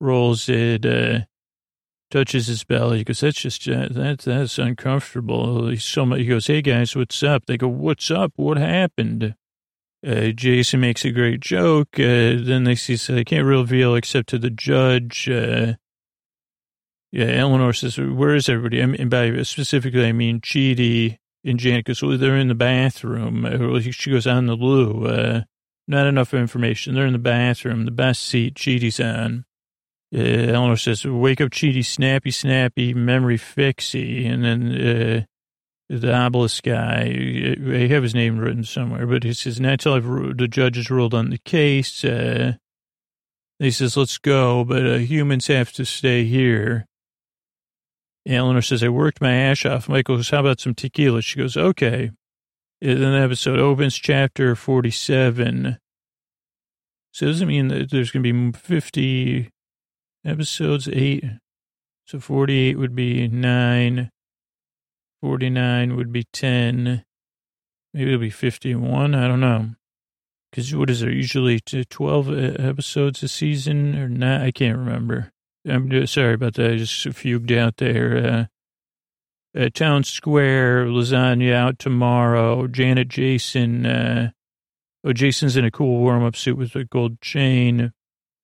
[0.00, 1.20] rolls it, uh,
[2.10, 2.98] touches his belly.
[2.98, 5.68] He goes, that's just, uh, that, that's uncomfortable.
[5.68, 7.46] He's so much, he goes, hey guys, what's up?
[7.46, 8.32] They go, what's up?
[8.36, 9.36] What happened?
[10.04, 11.88] Uh, Jason makes a great joke.
[11.98, 15.28] Uh, then they see, so they can't reveal except to the judge.
[15.28, 15.74] Uh,
[17.10, 18.80] yeah, Eleanor says, where is everybody?
[18.80, 23.44] and by specifically, I mean Chidi and Janet goes, well, they're in the bathroom.
[23.44, 25.06] Uh, she goes, on the loo.
[25.06, 25.42] Uh,
[25.86, 26.94] not enough information.
[26.94, 29.44] They're in the bathroom, the best seat Chidi's on.
[30.14, 34.26] Uh, Eleanor says, wake up, Chidi, snappy, snappy, memory fixie.
[34.26, 35.26] And then
[35.88, 40.36] the obelisk guy, I have his name written somewhere, but he says, not until I've,
[40.36, 42.04] the judge has ruled on the case.
[42.04, 42.54] Uh,
[43.58, 46.86] he says, let's go, but uh, humans have to stay here.
[48.26, 49.88] Eleanor says, I worked my ass off.
[49.88, 51.20] Michael goes, how about some tequila?
[51.20, 52.10] She goes, okay.
[52.80, 55.78] And then the episode opens, chapter 47.
[57.12, 59.50] So doesn't mean that there's going to be 50
[60.24, 61.24] episodes eight.
[62.06, 64.10] So 48 would be nine.
[65.24, 67.02] 49 would be 10.
[67.94, 69.14] Maybe it'll be 51.
[69.14, 69.70] I don't know.
[70.50, 71.10] Because what is there?
[71.10, 74.42] Usually to 12 episodes a season or not?
[74.42, 75.32] I can't remember.
[75.66, 76.72] I'm uh, sorry about that.
[76.72, 78.48] I just fugued out there.
[79.56, 82.66] Uh, uh, Town Square, lasagna out tomorrow.
[82.66, 83.86] Janet Jason.
[83.86, 84.30] Uh,
[85.04, 87.94] oh, Jason's in a cool warm up suit with a gold chain.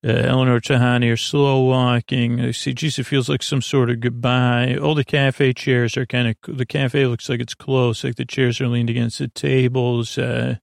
[0.02, 2.40] Uh, Eleanor Tahani are slow walking.
[2.40, 4.76] I see, geez, it feels like some sort of goodbye.
[4.76, 8.24] All the cafe chairs are kind of, the cafe looks like it's close, like the
[8.24, 10.16] chairs are leaned against the tables.
[10.16, 10.56] Uh,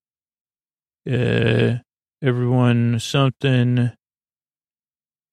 [1.08, 1.76] uh,
[2.23, 3.91] everyone something.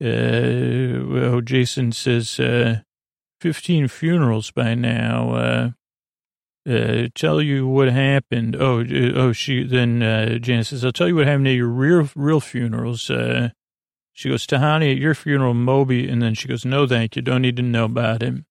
[0.03, 2.81] Uh, oh, Jason says, uh,
[3.41, 5.31] 15 funerals by now.
[5.31, 5.71] Uh,
[6.69, 8.55] uh, tell you what happened.
[8.57, 12.09] Oh, oh, she, then, uh, Janice says, I'll tell you what happened at your real,
[12.15, 13.09] real funerals.
[13.09, 13.51] Uh,
[14.15, 16.09] she goes, Tahani, at your funeral, Moby.
[16.09, 17.23] And then she goes, no, thank you.
[17.23, 18.47] Don't need to know about him.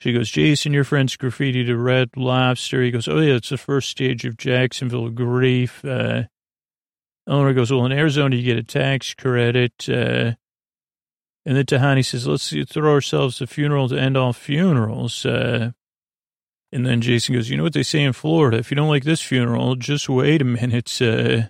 [0.00, 2.82] She goes, Jason, your friend's graffiti to Red Lobster.
[2.82, 5.84] He goes, oh, yeah, it's the first stage of Jacksonville grief.
[5.84, 6.24] Uh,
[7.28, 9.88] Eleanor goes, well, in Arizona, you get a tax credit.
[9.88, 10.32] Uh,
[11.44, 15.26] and then Tahani says, let's throw ourselves a funeral to end all funerals.
[15.26, 15.72] Uh,
[16.72, 18.56] and then Jason goes, you know what they say in Florida?
[18.56, 21.02] If you don't like this funeral, just wait a minute.
[21.02, 21.48] Uh,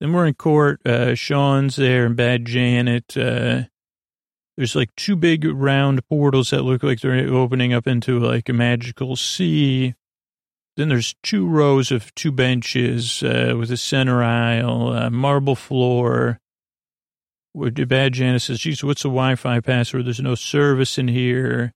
[0.00, 0.84] then we're in court.
[0.86, 3.16] Uh, Shawn's there and Bad Janet.
[3.16, 3.62] Uh,
[4.56, 8.52] there's like two big round portals that look like they're opening up into like a
[8.52, 9.94] magical sea.
[10.76, 16.40] Then there's two rows of two benches uh, with a center aisle, marble floor.
[17.52, 20.06] Where Bad Janet says, geez, what's the Wi-Fi password?
[20.06, 21.72] There's no service in here.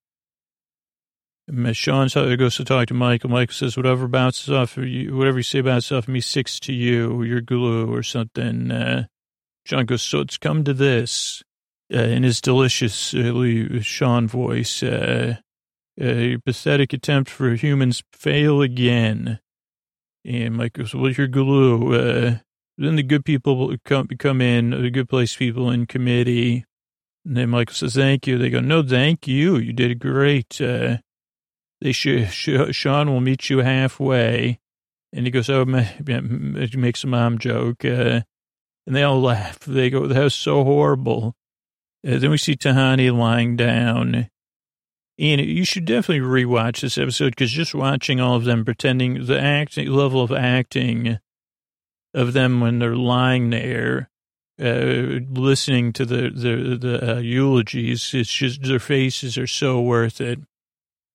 [1.72, 3.30] Shawn goes to talk to Michael.
[3.30, 6.60] Michael says, whatever bounces off of you, whatever you say bounces off of me sticks
[6.60, 8.70] to you, your glue or something.
[8.70, 9.06] Uh,
[9.86, 11.42] goes, so it's come to this.
[11.92, 15.36] Uh, in his delicious uh, Shawn voice, uh,
[15.98, 19.40] a pathetic attempt for humans fail again.
[20.22, 21.94] And Michael goes, well, your glue.
[21.94, 22.38] Uh,
[22.76, 26.66] then the good people come, come in, the good place people in committee.
[27.24, 28.36] And then Michael says, thank you.
[28.36, 29.56] They go, no, thank you.
[29.56, 30.60] You did great.
[30.60, 30.98] Uh,
[31.80, 34.58] they sh- sh- Shawn will meet you halfway.
[35.12, 37.84] And he goes, oh, he makes a mom joke.
[37.84, 38.20] Uh,
[38.86, 39.60] and they all laugh.
[39.60, 41.34] They go, that was so horrible.
[42.06, 44.28] Uh, then we see Tahani lying down.
[45.18, 49.40] And you should definitely rewatch this episode because just watching all of them pretending the
[49.40, 51.18] acting level of acting
[52.14, 54.10] of them when they're lying there,
[54.60, 60.20] uh, listening to the the the uh, eulogies, it's just their faces are so worth
[60.20, 60.40] it.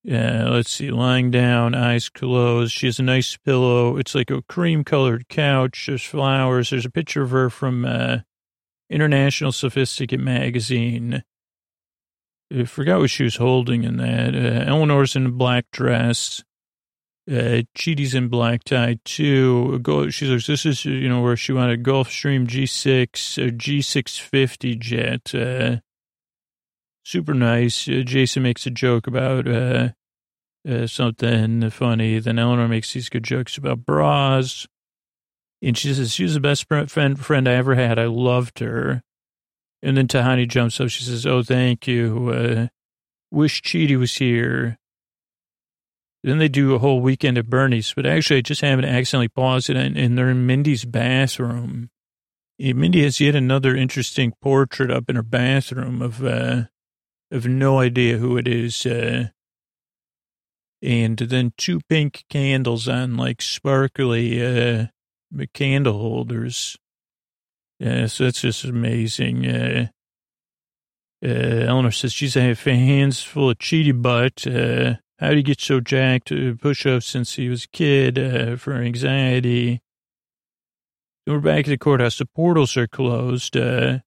[0.03, 2.73] Yeah, let's see, lying down, eyes closed.
[2.73, 3.95] She has a nice pillow.
[3.95, 5.85] It's like a cream colored couch.
[5.87, 6.69] There's flowers.
[6.69, 8.17] There's a picture of her from uh,
[8.89, 11.23] International Sophisticate magazine.
[12.53, 14.35] I forgot what she was holding in that.
[14.35, 16.43] Uh, Eleanor's in a black dress.
[17.29, 19.79] Uh, Chidi's in black tie too.
[19.79, 25.33] Go, she says, this is, you know, where she wanted Gulfstream G6, a G650 jet.
[25.33, 25.79] Uh,
[27.03, 27.87] super nice.
[27.87, 29.89] Uh, Jason makes a joke about uh,
[30.67, 32.19] uh, something funny.
[32.19, 34.67] Then Eleanor makes these good jokes about bras.
[35.61, 37.97] And she says, she was the best friend, friend I ever had.
[37.97, 39.01] I loved her.
[39.81, 40.89] And then Tahani jumps up.
[40.89, 42.29] She says, oh, thank you.
[42.29, 42.67] Uh,
[43.31, 44.77] wish Chidi was here.
[46.23, 47.93] Then they do a whole weekend at Bernie's.
[47.93, 51.89] But actually, I just happened to accidentally pause it, and, and they're in Mindy's bathroom.
[52.59, 56.63] And Mindy has yet another interesting portrait up in her bathroom of uh,
[57.33, 58.85] have no idea who it is.
[58.85, 59.29] Uh,
[60.81, 64.87] and then two pink candles on like sparkly uh,
[65.53, 66.77] candle holders.
[67.79, 69.45] Yeah, so that's just amazing.
[69.47, 69.87] Uh,
[71.25, 74.45] uh, Eleanor says she's had hands full of Chidi butt.
[74.45, 78.57] Uh, how did he get so jacked push ups since he was a kid uh,
[78.57, 79.81] for anxiety?
[81.25, 82.17] We're back at the courthouse.
[82.17, 83.55] The portals are closed.
[83.55, 83.99] Uh,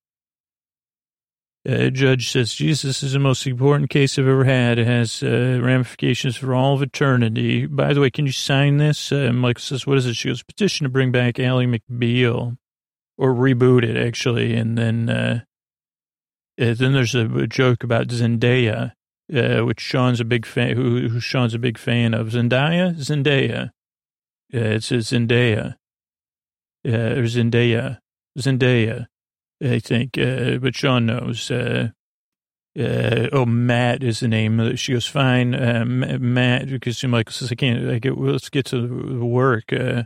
[1.67, 4.79] uh, judge says, Jesus, is the most important case I've ever had.
[4.79, 7.65] It has uh, ramifications for all of eternity.
[7.65, 9.11] By the way, can you sign this?
[9.11, 10.15] Uh, Michael says, what is it?
[10.15, 12.57] She goes, petition to bring back Ally McBeal
[13.17, 14.55] or reboot it, actually.
[14.55, 15.41] And then, uh,
[16.59, 18.93] uh then there's a, joke about Zendaya,
[19.35, 22.27] uh, which Shawn's a big fan, who, who, Shawn's a big fan of.
[22.27, 22.95] Zendaya?
[22.95, 23.71] Zendaya.
[24.53, 25.75] Uh, it's a Zendaya.
[26.85, 27.97] or Zendaya.
[28.39, 29.07] Zendaya.
[29.63, 31.49] I think, uh, but Shawn knows.
[31.49, 31.89] Uh,
[32.77, 34.75] uh, oh, Matt is the name.
[34.75, 38.87] She goes, fine, uh, Matt, because Michael says, I can't, I get, let's get to
[39.17, 39.73] the work.
[39.73, 40.03] Uh,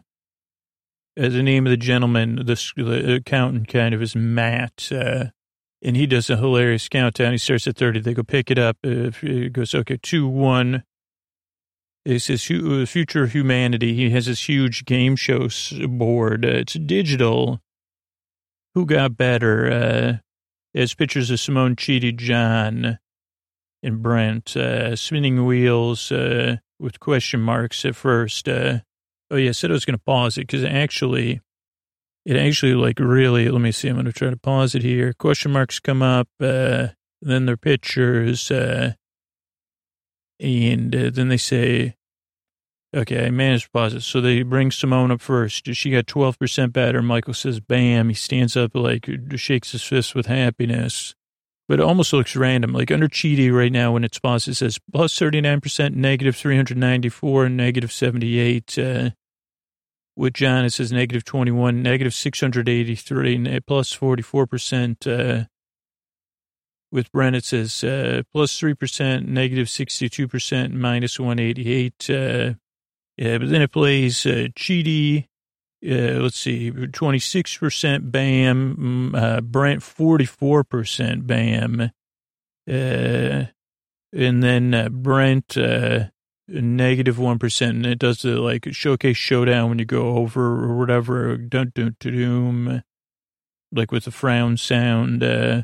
[1.20, 5.26] uh, the name of the gentleman, the, the accountant kind of is Matt, uh,
[5.82, 7.34] and he does a hilarious countdown.
[7.34, 8.00] He starts at 30.
[8.00, 8.78] They go pick it up.
[8.86, 10.84] Uh, it goes, okay, two, one.
[12.06, 13.94] It says future humanity.
[13.94, 15.50] He has this huge game show
[15.88, 16.46] board.
[16.46, 17.60] Uh, it's digital
[18.74, 20.22] who got better?
[20.76, 23.00] Uh, pictures of Simone Chidi, John,
[23.84, 28.48] and Brent, uh, spinning wheels uh, with question marks at first.
[28.48, 28.80] Uh,
[29.30, 31.42] oh, yeah, I said I was going to pause it because actually,
[32.26, 35.14] it actually, like, really, let me see, I'm going to try to pause it here.
[35.14, 36.90] Question marks come up, uh,
[37.22, 38.94] then their pictures, uh,
[40.40, 41.96] and uh, then they say,
[42.94, 44.02] Okay, I managed to pause it.
[44.02, 45.74] So they bring Simone up first.
[45.74, 47.02] She got 12% better.
[47.02, 48.10] Michael says, bam.
[48.10, 51.16] He stands up, like, shakes his fist with happiness.
[51.70, 52.74] But it almost looks random.
[52.74, 57.56] Like under Chidi right now, when it's paused, it says plus 39%, negative 394, and
[57.56, 58.78] negative 78.
[58.78, 59.10] Uh,
[60.18, 65.08] with John, it says negative 21, negative 683, plus 44%.
[65.08, 65.46] Uh,
[66.92, 72.10] with Brent, it says uh, plus 3%, negative 62%, minus 188.
[73.22, 74.48] Uh, yeah, but then it plays uh.
[75.84, 81.92] Uh, let's see, 26% BAM, mm, uh, Brent 44% BAM.
[82.70, 83.46] Uh,
[84.14, 86.06] and then uh, Brent, uh,
[86.48, 87.40] negative 1.
[87.62, 91.96] And it does the like showcase showdown when you go over or whatever, dun, dun,
[92.00, 92.84] dun,
[93.72, 95.64] like with the frown sound, uh,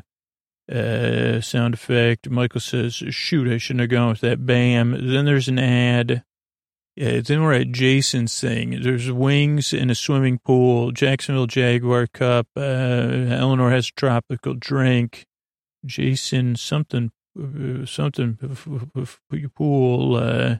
[0.68, 2.28] uh, sound effect.
[2.28, 5.12] Michael says, shoot, I shouldn't have gone with that BAM.
[5.12, 6.24] Then there's an ad
[6.98, 8.82] yeah, then we're at Jason's thing.
[8.82, 12.48] There's wings in a swimming pool, Jacksonville Jaguar Cup.
[12.56, 15.24] Uh, Eleanor has a tropical drink.
[15.86, 18.36] Jason, something, uh, something,
[19.54, 20.16] pool.
[20.16, 20.56] Uh,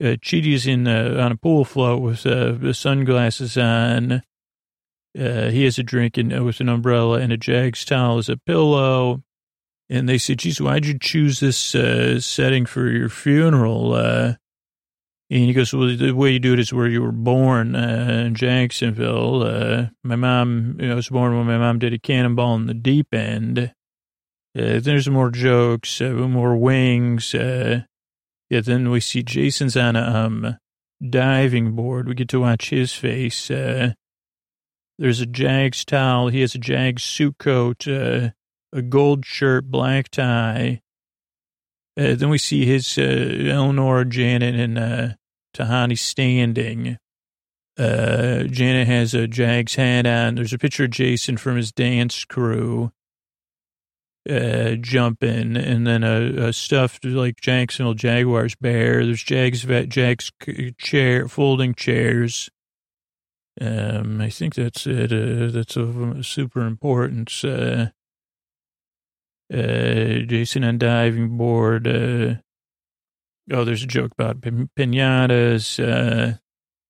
[0.00, 4.22] uh, Chidi's in uh, on a pool float with uh, sunglasses on.
[5.18, 8.36] Uh, he has a drink in, with an umbrella and a Jags towel as a
[8.36, 9.24] pillow.
[9.90, 14.36] And they say, geez, why'd you choose this uh, setting for your funeral?
[15.28, 18.24] And he goes, well, the way you do it is where you were born uh,
[18.26, 19.42] in Jacksonville.
[19.42, 22.66] Uh, my mom, you know, I was born when my mom did a cannonball in
[22.66, 23.72] the deep end.
[24.56, 27.34] Uh, there's more jokes, uh, more wings.
[27.34, 27.82] Uh,
[28.48, 30.58] yeah, then we see Jason's on a um,
[31.06, 32.06] diving board.
[32.06, 33.50] We get to watch his face.
[33.50, 33.94] Uh,
[34.96, 36.28] there's a Jags towel.
[36.28, 38.32] He has a Jags suit coat, a
[38.88, 40.82] gold shirt, black tie.
[41.98, 45.08] Uh, then we see his uh, Eleanor, Janet, and uh,
[45.54, 46.98] Tahani standing.
[47.78, 50.34] Uh, Janet has a Jags hat on.
[50.34, 52.92] There's a picture of Jason from his dance crew
[54.28, 59.04] uh, jumping, and then a, a stuffed like Jacksonville Jaguars bear.
[59.04, 60.30] There's Jags vet, Jags
[60.78, 62.50] chair folding chairs.
[63.60, 65.12] Um, I think that's it.
[65.12, 67.44] Uh, that's of super importance.
[69.52, 71.86] Uh, Jason on diving board.
[71.86, 72.34] Uh,
[73.52, 75.78] oh, there's a joke about pinatas.
[75.78, 76.38] Uh,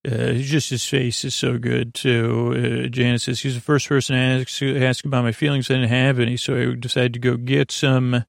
[0.07, 2.85] uh, just his face is so good too.
[2.85, 5.71] Uh, Janet says he's the first person to ask, ask about my feelings.
[5.71, 8.25] I didn't have any, so I decided to go get some.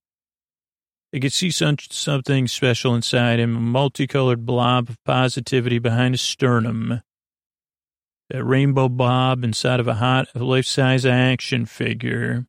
[1.13, 6.22] I could see some, something special inside him, a multicolored blob of positivity behind his
[6.22, 7.02] sternum.
[8.34, 12.46] A rainbow bob inside of a hot life-size action figure.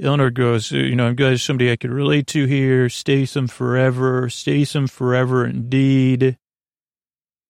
[0.00, 2.88] Eleanor goes, you know, I'm glad somebody I could relate to here.
[2.88, 4.28] Statham forever.
[4.28, 6.36] Statham forever indeed.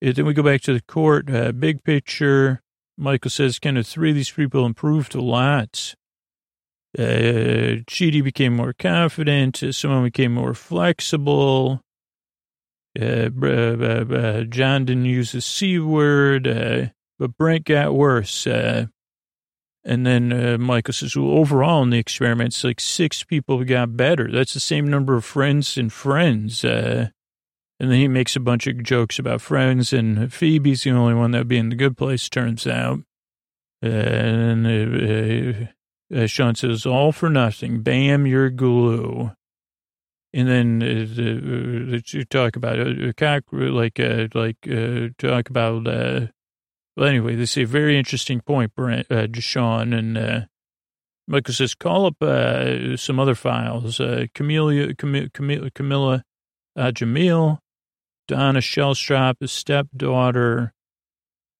[0.00, 1.28] And then we go back to the court.
[1.28, 2.60] Uh, big picture.
[2.96, 5.94] Michael says, kind of three of these people improved a lot.
[6.96, 9.62] Uh, Chidi became more confident.
[9.72, 11.82] Simone became more flexible.
[12.98, 16.86] Uh, uh, uh, John didn't use the C word, uh,
[17.18, 18.46] but Brent got worse.
[19.86, 23.96] Uh, and then uh, Michael says, well, overall in the experiments, like six people got
[23.96, 24.30] better.
[24.30, 26.64] That's the same number of friends and friends.
[26.64, 27.08] Uh,
[27.78, 31.32] and then he makes a bunch of jokes about friends, and Phoebe's the only one
[31.32, 33.00] that would be in the good place, turns out.
[33.84, 35.66] Uh, and uh,
[36.16, 37.82] uh, Shawn says, all for nothing.
[37.82, 39.32] Bam, you're glue.
[40.32, 44.60] And then uh, you talk about uh, cock, like, uh, like
[45.18, 45.84] talk about
[46.96, 50.40] well, anyway, they say very interesting point, Brent, uh, Deshaun, and uh,
[51.28, 54.00] Michael says call up uh, some other files.
[54.00, 56.24] Uh, Camilla, Camilla, Camilla, Camilla
[56.76, 57.58] uh, Jamil,
[58.28, 60.72] Donna Shellstrop, stepdaughter,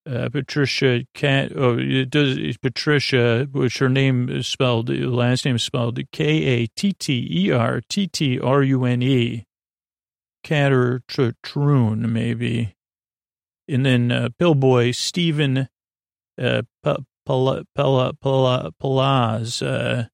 [0.09, 1.53] uh, Patricia Cat.
[1.57, 6.67] Oh, it does Patricia, which her name is spelled, last name is spelled K A
[6.69, 9.45] T T E R T T R U N E.
[10.45, 11.01] Catter
[12.13, 12.76] maybe.
[13.69, 15.69] And then uh, Pillboy, Stephen
[16.41, 16.63] uh,
[17.27, 17.67] Pelaz,
[19.63, 20.05] uh,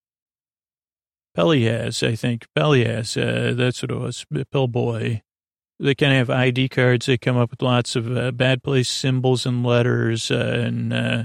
[1.37, 2.47] Pelias, I think.
[2.57, 5.21] Pelias, uh, that's what it was, Pillboy.
[5.79, 7.07] They kind of have ID cards.
[7.07, 11.25] They come up with lots of uh, bad place symbols and letters uh, and uh,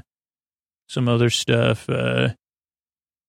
[0.87, 1.87] some other stuff.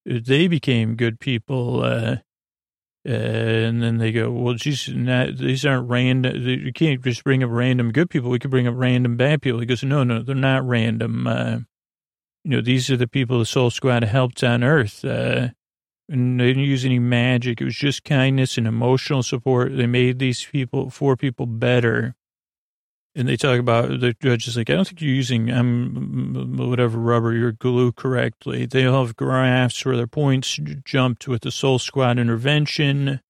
[0.06, 2.18] They became good people.
[3.06, 6.36] Uh, and then they go, well, geez, not, these aren't random.
[6.42, 8.30] You can't just bring up random good people.
[8.30, 9.60] We could bring up random bad people.
[9.60, 11.26] He goes, no, no, they're not random.
[11.26, 11.58] Uh,
[12.44, 15.04] you know, these are the people the Soul Squad helped on Earth.
[15.04, 15.48] Uh,
[16.08, 17.60] and they didn't use any magic.
[17.60, 19.76] It was just kindness and emotional support.
[19.76, 22.14] They made these people, four people better.
[23.18, 26.98] And they talk about the judge is like, I don't think you're using um whatever
[26.98, 28.64] rubber your glue correctly.
[28.64, 33.20] They all have graphs where their points jumped with the Soul Squad intervention.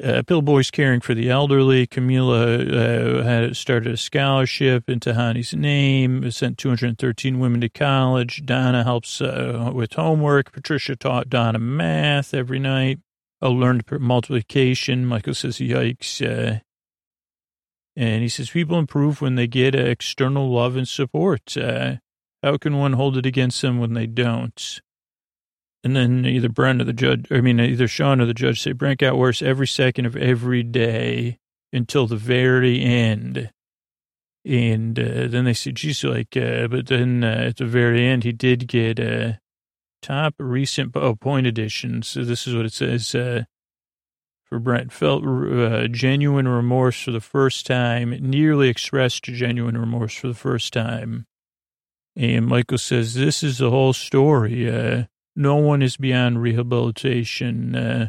[0.00, 1.84] Uh, Pillboy's caring for the elderly.
[1.88, 8.46] Camila uh, had started a scholarship in Tahani's name, sent 213 women to college.
[8.46, 10.52] Donna helps uh, with homework.
[10.52, 13.00] Patricia taught Donna math every night.
[13.42, 15.04] I learned multiplication.
[15.04, 16.22] Michael says, yikes.
[16.24, 16.60] Uh,
[17.98, 21.56] and he says, people improve when they get external love and support.
[21.56, 21.96] Uh,
[22.44, 24.80] how can one hold it against them when they don't?
[25.82, 28.70] And then either Brent or the judge, I mean, either Shawn or the judge say,
[28.70, 31.38] Brent got worse every second of every day
[31.72, 33.50] until the very end.
[34.44, 38.22] And uh, then they say, geez, like, uh, but then uh, at the very end,
[38.22, 39.32] he did get a uh,
[40.02, 42.02] top recent oh, point edition.
[42.02, 43.12] So this is what it says.
[44.48, 50.28] For Brent felt uh, genuine remorse for the first time, nearly expressed genuine remorse for
[50.28, 51.26] the first time.
[52.16, 54.70] And Michael says, this is the whole story.
[54.70, 55.04] Uh,
[55.36, 57.76] no one is beyond rehabilitation.
[57.76, 58.08] Uh,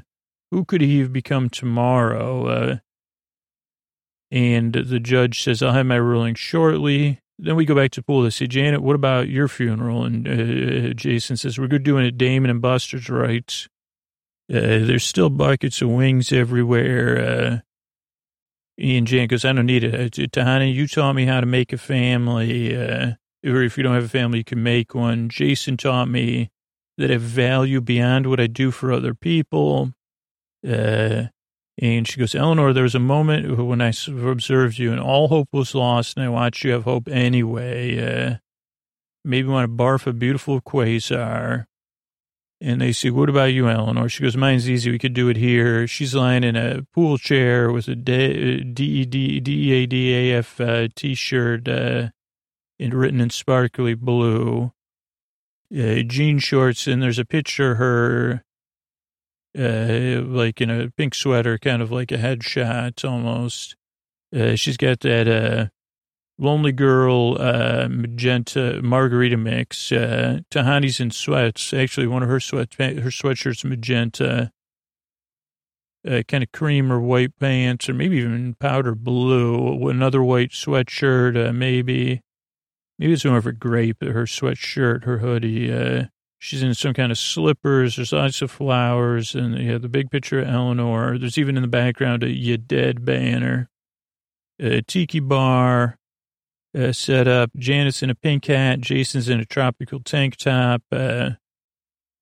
[0.50, 2.48] who could he have become tomorrow?
[2.48, 2.78] Uh,
[4.32, 7.20] and the judge says, I'll have my ruling shortly.
[7.38, 8.24] Then we go back to pool.
[8.24, 10.06] They say, Janet, what about your funeral?
[10.06, 13.68] And uh, Jason says, we're good doing it Dave and Buster's rights.
[14.50, 17.18] Uh, there's still buckets of wings everywhere.
[17.20, 17.58] Uh,
[18.80, 19.94] Ian Jan goes, I don't need it.
[19.94, 22.76] Uh, Tahani, you taught me how to make a family.
[22.76, 23.14] Uh,
[23.46, 25.30] or if you don't have a family, you can make one.
[25.30, 26.50] Jason taught me
[26.98, 29.94] that have value beyond what I do for other people.
[30.68, 31.26] Uh,
[31.82, 35.48] and she goes, Eleanor, there was a moment when I observed you and all hope
[35.54, 38.00] was lost and I watched you have hope anyway.
[38.00, 38.36] Uh,
[39.24, 41.66] maybe want to barf a beautiful quasar.
[42.62, 44.10] And they say, what about you, Eleanor?
[44.10, 44.92] She goes, mine's easy.
[44.92, 45.88] We could do it here.
[45.88, 48.76] She's lying in a pool chair with a D-E-D-E-A-D-A-F
[50.60, 52.10] uh, t-shirt uh,
[52.80, 54.74] written in sparkly blue
[55.74, 58.44] uh, jean shorts, and there's a picture of her,
[59.58, 63.76] uh, like in a pink sweater, kind of like a headshot almost.
[64.36, 65.68] Uh, she's got that uh,
[66.40, 69.92] lonely girl uh, magenta margarita mix.
[69.92, 71.74] Uh, Tahani's in sweats.
[71.74, 74.52] Actually, one of her sweat her sweatshirts magenta.
[76.08, 79.90] Uh, kind of cream or white pants, or maybe even powder blue.
[79.90, 82.22] Another white sweatshirt, uh, maybe.
[82.98, 85.72] Maybe it's more of a grape, her sweatshirt, her hoodie.
[85.72, 86.06] Uh,
[86.38, 87.98] she's in some kind of slippers.
[87.98, 89.36] There's lots of flowers.
[89.36, 91.18] And yeah, the big picture of Eleanor.
[91.18, 93.70] There's even in the background a You Dead banner.
[94.58, 95.99] A tiki bar
[96.78, 97.52] uh, set up.
[97.58, 98.82] Janet's in a pink hat.
[98.82, 100.82] Jason's in a tropical tank top.
[100.92, 101.32] Uh,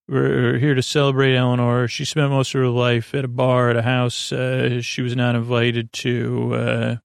[0.08, 1.86] we're here to celebrate Eleanor.
[1.86, 5.14] She spent most of her life at a bar at a house uh, she was
[5.14, 6.54] not invited to.
[6.54, 6.96] Uh,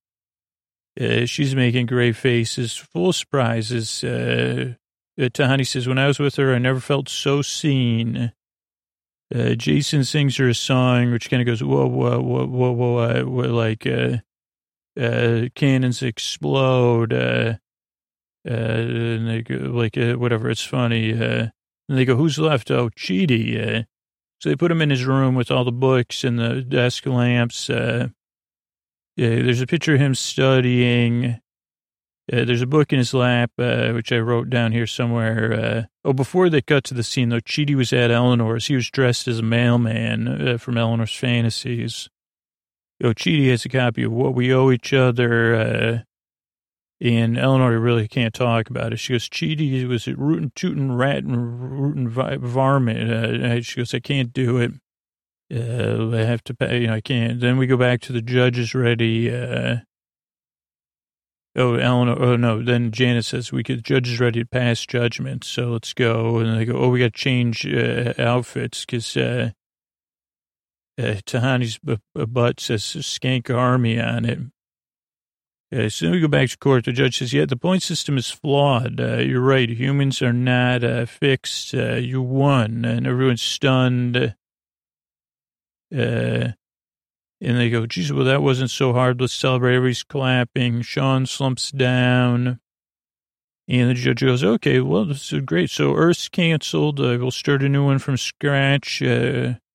[1.00, 4.04] uh, she's making great faces, full of surprises.
[4.04, 4.76] Uh,
[5.20, 8.32] uh, Tahani says, when I was with her, I never felt so seen.
[9.34, 13.26] Uh, Jason sings her a song, which kind of goes, whoa, whoa, whoa, whoa, whoa,
[13.26, 13.86] whoa like,
[15.00, 17.56] uh, cannons explode, uh,
[18.48, 21.14] uh, and they go, like, uh, whatever, it's funny.
[21.14, 21.48] Uh,
[21.90, 22.72] and they go, who's left?
[22.72, 23.56] Oh, Chidi.
[23.56, 23.84] Uh,
[24.40, 27.70] so they put him in his room with all the books and the desk lamps.
[27.70, 28.10] Uh,
[29.16, 31.40] yeah, there's a picture of him studying.
[32.32, 35.54] Uh, there's a book in his lap, uh, which I wrote down here somewhere.
[35.54, 38.68] Uh, oh, before they cut to the scene, though, Chidi was at Eleanor's.
[38.68, 42.10] He was dressed as a mailman uh, from Eleanor's Fantasies.
[43.04, 45.56] Oh, Chidi has a copy of What We Owe Each Other.
[45.56, 45.98] Uh,
[47.02, 48.98] and Eleanor really can't talk about it.
[48.98, 53.12] She goes, Chidi was rootin' tootin' rat and rootin' varmint.
[53.12, 54.72] Uh, she goes, I can't do it.
[55.54, 56.82] Uh, I have to pay.
[56.82, 57.42] You know, I can't.
[57.42, 59.30] Then we go back to the judges ready.
[59.30, 59.80] Uh,
[61.58, 62.16] oh, Eleanor.
[62.18, 62.64] Oh no.
[62.64, 63.84] Then Janet says we could.
[63.84, 65.44] Judge is ready to pass judgment.
[65.44, 66.38] So let's go.
[66.38, 66.78] And they go.
[66.78, 69.16] Oh, we got to change uh, outfits because
[71.00, 74.40] uh, uh, Tahani's b- butt says "Skank Army" on it.
[75.76, 76.86] Uh, so we go back to court.
[76.86, 79.00] The judge says, "Yeah, the point system is flawed.
[79.00, 79.70] Uh, you're right.
[79.70, 81.74] Humans are not uh, fixed.
[81.74, 84.36] Uh, you won." And everyone's stunned.
[85.96, 86.50] Uh,
[87.44, 89.20] and they go, geez, well, that wasn't so hard.
[89.20, 89.76] Let's celebrate.
[89.76, 90.82] Everybody's clapping.
[90.82, 92.60] Shawn slumps down.
[93.68, 95.70] And the judge goes, okay, well, this is great.
[95.70, 97.02] So Earth's canceled.
[97.02, 99.02] Uh, we'll start a new one from scratch.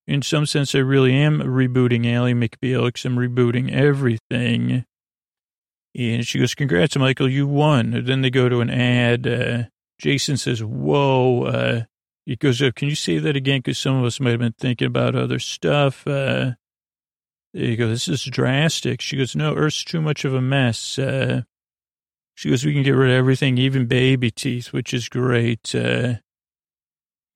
[0.09, 4.87] In some sense, I really am rebooting McBeal because I'm rebooting everything.
[5.95, 7.93] And she goes, congrats, Michael, you won.
[7.93, 9.27] And then they go to an ad.
[9.27, 9.65] Uh,
[10.01, 11.43] Jason says, whoa.
[11.43, 11.83] Uh,
[12.25, 13.59] he goes, oh, can you say that again?
[13.59, 16.07] Because some of us might have been thinking about other stuff.
[16.07, 16.53] Uh,
[17.53, 19.03] you go, this is drastic.
[19.03, 20.99] She goes, no, Earth's too much of a mess.
[20.99, 21.43] Uh,
[22.35, 25.75] she goes, we can get rid of everything, even baby teeth, which is great.
[25.75, 26.15] Uh,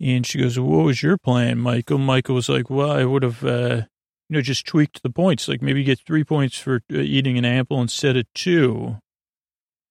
[0.03, 1.98] and she goes, what was your plan, Michael?
[1.98, 3.82] Michael was like, well, I would have, uh,
[4.28, 5.46] you know, just tweaked the points.
[5.46, 8.96] Like maybe get three points for uh, eating an apple instead of two.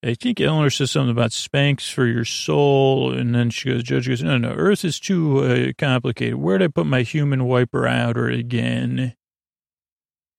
[0.04, 3.12] I think Eleanor says something about Spanx for your soul.
[3.12, 6.34] And then she goes, Judge goes, no, no, Earth is too uh, complicated.
[6.34, 9.14] Where'd I put my human wiper outer again?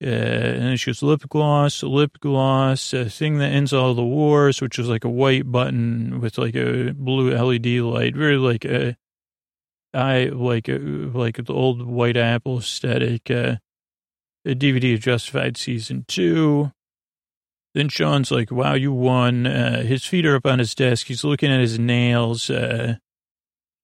[0.04, 4.04] Uh, and then she goes, lip gloss, lip gloss, a thing that ends all the
[4.04, 8.66] wars, which is like a white button with like a blue LED light, very like
[8.66, 8.98] a,
[9.94, 13.30] I like like the old white apple aesthetic.
[13.30, 13.58] Uh,
[14.46, 16.72] a DVD of Justified season two.
[17.74, 19.48] Then Shawn's like, wow, you won.
[19.48, 21.08] Uh, his feet are up on his desk.
[21.08, 22.98] He's looking at his nails, uh,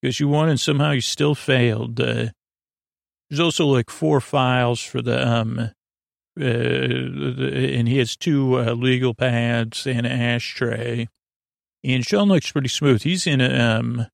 [0.02, 2.00] because you won and somehow you still failed.
[2.00, 2.28] Uh,
[3.30, 5.72] there's also like four files for the, um,
[6.40, 11.08] uh, and he has two uh, legal pads and an ashtray.
[11.84, 13.02] And Shawn looks pretty smooth.
[13.02, 14.08] He's in a, um,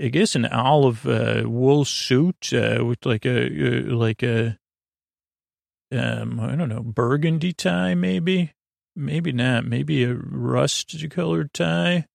[0.00, 4.58] I guess an olive uh, wool suit uh, with like a uh, like a
[5.92, 8.52] um I don't know burgundy tie maybe
[8.94, 12.06] maybe not maybe a rust colored tie.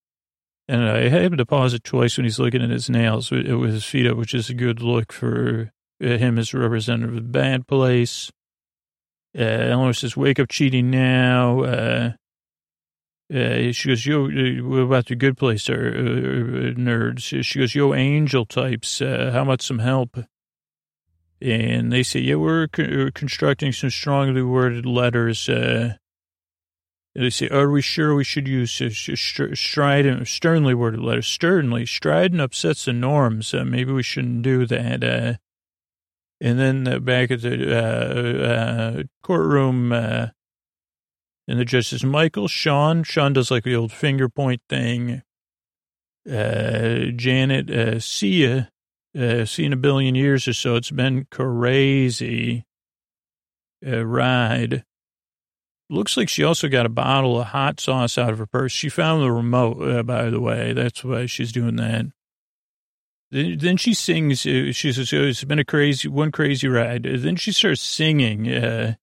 [0.68, 3.84] And I had to pause it twice when he's looking at his nails with his
[3.84, 8.32] feet up, which is a good look for him as representative of a Bad Place.
[9.38, 11.62] Uh, Eleanor says, wake up Chidi now.
[11.62, 12.12] Uh,
[13.34, 17.44] uh, she goes, yo, uh, what about the good place, or, uh, nerds?
[17.44, 20.18] She goes, yo, angel types, uh, how about some help?
[21.42, 25.50] And they say, yeah, we're, co- we're constructing some strongly worded letters.
[25.50, 25.96] Uh,
[27.16, 31.28] they say, are we sure we should use uh, strident, sternly worded letters?
[31.28, 33.54] Sternly, strident upsets the norms.
[33.54, 35.04] Uh, maybe we shouldn't do that.
[35.04, 35.34] Uh,
[36.40, 40.28] and then uh, back at the uh, uh, courtroom, uh,
[41.52, 45.22] and the judge says, Michael, Shawn, Shawn does like the old finger point thing.
[46.26, 48.62] Uh, Janet, uh, see ya,
[49.20, 50.78] uh, see in a billion years or so.
[50.78, 52.64] It's been crazy
[53.86, 54.86] uh, ride.
[55.90, 58.72] Looks like she also got a bottle of hot sauce out of her purse.
[58.72, 60.72] She found the remote, uh, by the way.
[60.72, 62.06] That's why she's doing that.
[63.30, 64.46] Then she sings.
[64.46, 68.50] Uh, she says, oh, "It's been a crazy, one crazy ride." Then she starts singing,
[68.50, 68.96] uh,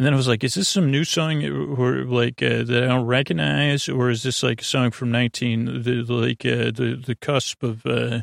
[0.00, 2.86] and then I was like, "Is this some new song, or like uh, that I
[2.86, 7.14] don't recognize, or is this like a song from nineteen, the, like uh, the the
[7.14, 8.20] cusp of?" Uh,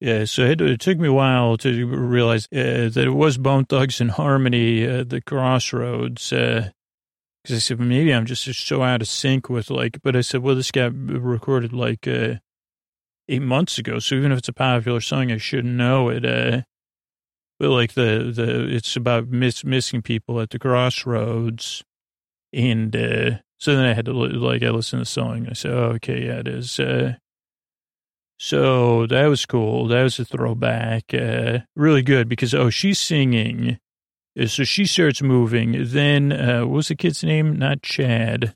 [0.00, 3.66] yeah, so it, it, took me a while to realize uh, that it was Bone
[3.66, 6.30] Thugs-n-Harmony, the Crossroads.
[6.30, 6.72] Because
[7.48, 10.42] I said well, maybe I'm just so out of sync with like, but I said,
[10.42, 14.00] well, this got recorded like eight months ago.
[14.00, 16.26] So even if it's a popular song, I should know it.
[16.26, 16.62] Uh,
[17.70, 21.82] like the, the, it's about miss, missing people at the crossroads.
[22.52, 25.46] And, uh, so then I had to like, I listened to the song.
[25.48, 26.80] I said, oh, okay, yeah, it is.
[26.80, 27.14] Uh,
[28.38, 29.86] so that was cool.
[29.86, 31.14] That was a throwback.
[31.14, 33.78] Uh, really good because, oh, she's singing.
[34.46, 35.76] So she starts moving.
[35.78, 37.56] Then, uh, what was the kid's name?
[37.56, 38.54] Not Chad.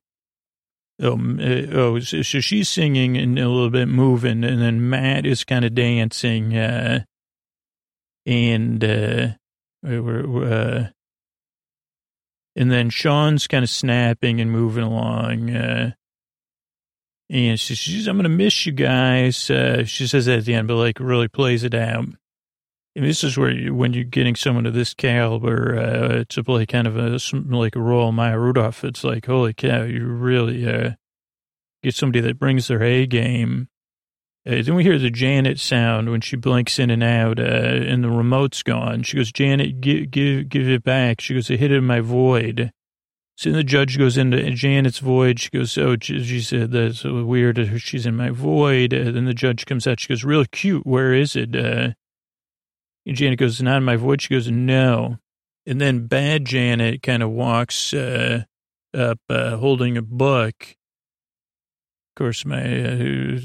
[1.01, 5.27] Oh, uh, oh, so, so, she's singing and a little bit moving, and then Matt
[5.27, 7.05] is kind of dancing, uh,
[8.27, 9.29] and uh,
[9.87, 10.85] uh,
[12.57, 15.93] and then Shawn's kind of snapping and moving along, uh,
[17.31, 20.69] and she, she's, "I'm gonna miss you guys." Uh, she says that at the end,
[20.69, 22.07] but like really plays it out.
[22.97, 26.65] And this is where you, when you're getting someone of this caliber uh, to play
[26.65, 27.19] kind of a
[27.55, 30.93] like a role, Maya Rudolph, it's like holy cow, you really uh,
[31.83, 33.69] get somebody that brings their A game.
[34.47, 38.05] Uh, then we hear the Janet sound when she blinks in and out, uh, and
[38.05, 39.03] the remote's gone.
[39.03, 42.01] She goes, "Janet, give give give it back." She goes, "I hit it in my
[42.01, 42.71] void."
[43.37, 45.41] So then the judge goes into Janet's void.
[45.41, 47.59] She goes, "Oh," she said, "That's weird.
[47.83, 50.01] She's in my void." Uh, then the judge comes out.
[50.01, 50.87] She goes, "Real cute.
[50.87, 51.93] Where is it?" Uh,
[53.07, 54.21] and Janet goes, not in my void.
[54.21, 55.19] She goes, no.
[55.65, 58.45] And then bad Janet kind of walks uh,
[58.93, 60.76] up uh, holding a book.
[62.17, 62.97] Of course, my uh,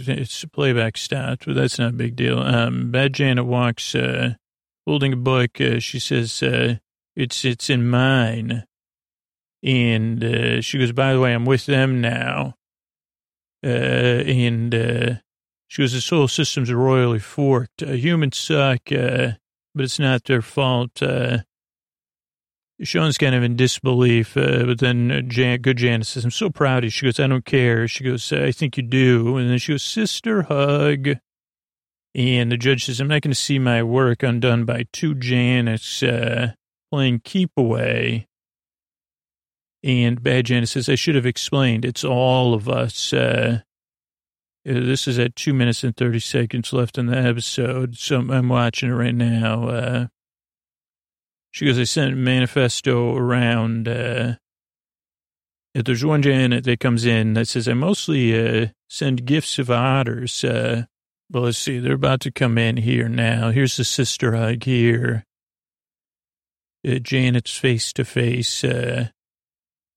[0.07, 2.39] it's playback stopped, but that's not a big deal.
[2.39, 4.35] Um, bad Janet walks uh,
[4.85, 5.59] holding a book.
[5.59, 6.75] Uh, she says, uh,
[7.13, 8.63] it's, it's in mine.
[9.61, 12.55] And she goes, by the way, I'm with them now.
[13.61, 15.13] Uh, and uh,
[15.67, 17.83] she goes, this whole system's royally forked.
[17.83, 19.33] Uh, humans suck, uh,
[19.75, 21.01] but it's not their fault.
[22.81, 26.49] Uh, Shawn's kind of in disbelief, uh, but then Jan, good Janet says, I'm so
[26.49, 26.89] proud of you.
[26.89, 27.87] She goes, I don't care.
[27.87, 29.37] She goes, I think you do.
[29.37, 31.09] And then she goes, sister hug.
[32.13, 36.05] And the judge says, I'm not going to see my work undone by two Janets
[36.05, 36.53] uh,
[36.91, 38.27] playing keep away.
[39.83, 41.85] And Bad Janet says, I should have explained.
[41.85, 43.13] It's all of us.
[43.13, 43.61] Uh,
[44.67, 47.97] uh this is at two minutes and 30 seconds left in the episode.
[47.97, 50.09] So I'm watching it right now.
[51.51, 53.87] She goes, I sent a manifesto around.
[53.87, 54.35] Uh,
[55.73, 59.69] if there's one Janet that comes in that says, I mostly uh, send gifts of
[59.69, 60.43] otters.
[60.43, 60.85] Uh,
[61.29, 61.79] well, let's see.
[61.79, 63.51] They're about to come in here now.
[63.51, 65.25] Here's the sister hug here.
[66.87, 68.63] Uh, Janet's face to face.
[68.63, 69.09] Uh,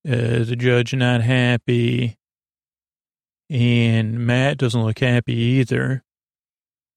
[0.07, 2.17] uh, the judge not happy.
[3.51, 6.03] And Matt doesn't look happy either.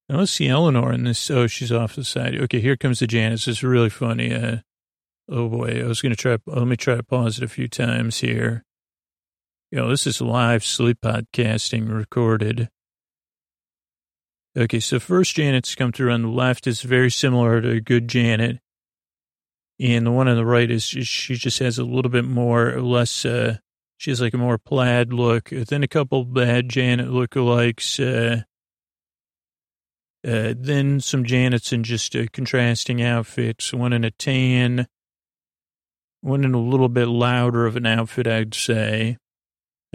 [0.10, 1.30] I don't see Eleanor in this.
[1.30, 2.36] Oh, she's off the side.
[2.36, 3.46] Okay, here comes the Janets.
[3.46, 4.34] This is really funny.
[4.34, 4.58] Uh,
[5.30, 6.38] oh boy, I was going to try.
[6.46, 8.64] Let me try to pause it a few times here.
[9.70, 12.70] You know, this is live sleep podcasting recorded.
[14.58, 18.08] Okay, so first Janet's come through on the left is very similar to a good
[18.08, 18.60] Janet.
[19.80, 22.82] And the one on the right is she just has a little bit more or
[22.82, 23.58] less, uh,
[23.98, 25.50] she has like a more plaid look.
[25.50, 28.44] Then a couple bad Janet lookalikes, uh,
[30.26, 34.88] uh, then some Janets in just uh, contrasting outfits, one in a tan,
[36.22, 39.18] one in a little bit louder of an outfit, I'd say.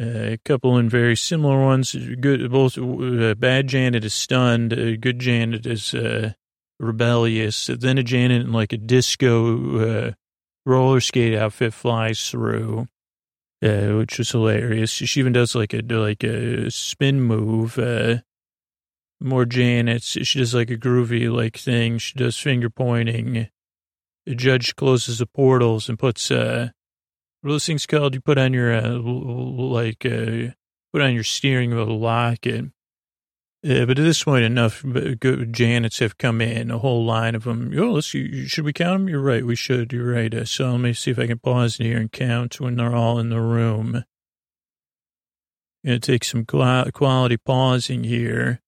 [0.01, 1.95] Uh, a couple in very similar ones.
[1.95, 4.73] Good, both uh, bad Janet is stunned.
[4.73, 5.95] Uh, good Janet is
[6.79, 7.67] rebellious.
[7.67, 10.15] Then a Janet in like a disco
[10.65, 12.87] roller skate outfit flies through,
[13.61, 14.91] which was hilarious.
[14.91, 17.79] She even does like a like a spin move
[19.23, 20.03] more Janet.
[20.03, 21.99] She does like a groovy like thing.
[21.99, 23.49] She does finger pointing.
[24.27, 26.71] The judge closes the portals and puts, uh,
[27.41, 28.15] what are those things called?
[28.15, 30.53] You put on your, uh, like, uh,
[30.93, 32.67] put on your steering wheel lock it.
[33.65, 37.45] Uh, but at this point, enough good Janets have come in, a whole line of
[37.45, 37.73] them.
[37.79, 38.07] Oh, let's.
[38.07, 39.09] Should we count them?
[39.09, 39.47] You're right.
[39.47, 39.93] We should.
[39.93, 40.35] You're right.
[40.35, 43.21] Uh, so let me see if I can pause here and count when they're all
[43.21, 44.05] in the room.
[45.85, 48.62] Gonna take some quality pausing here.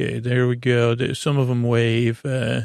[0.00, 0.96] Okay, there we go.
[1.12, 2.24] Some of them wave.
[2.24, 2.62] Uh,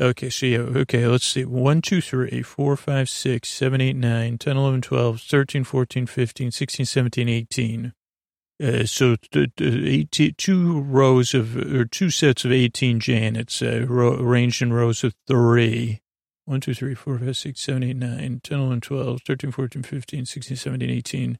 [0.00, 1.44] okay, so yeah, okay, let's see.
[1.44, 6.50] 1, 2, 3, 4, 5, 6, 7, 8, 9, 10, 11, 12, 13, 14, 15,
[6.50, 7.92] 16, 17, 18.
[8.60, 14.20] Uh, so th- 18, two rows of, or two sets of 18 Janets uh, ro-
[14.20, 16.00] arranged in rows of three.
[16.46, 20.26] 1, 2, 3, 4, 5, 6, 7, 8, 9, 10, 11, 12, 13, 14, 15,
[20.26, 21.38] 16, 17, 18.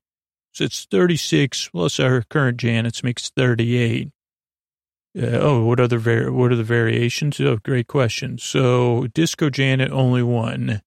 [0.53, 4.11] So it's 36 plus our current Janets makes 38.
[5.17, 7.41] Uh, oh, what other var- what are the variations?
[7.41, 8.37] Oh, great question.
[8.39, 10.83] So Disco Janet only one.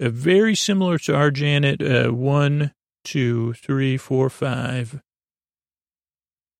[0.00, 1.80] Uh, very similar to our Janet.
[1.80, 2.72] Uh, one,
[3.04, 5.00] two, three, four, five,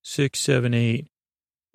[0.03, 1.09] six, seven, eight.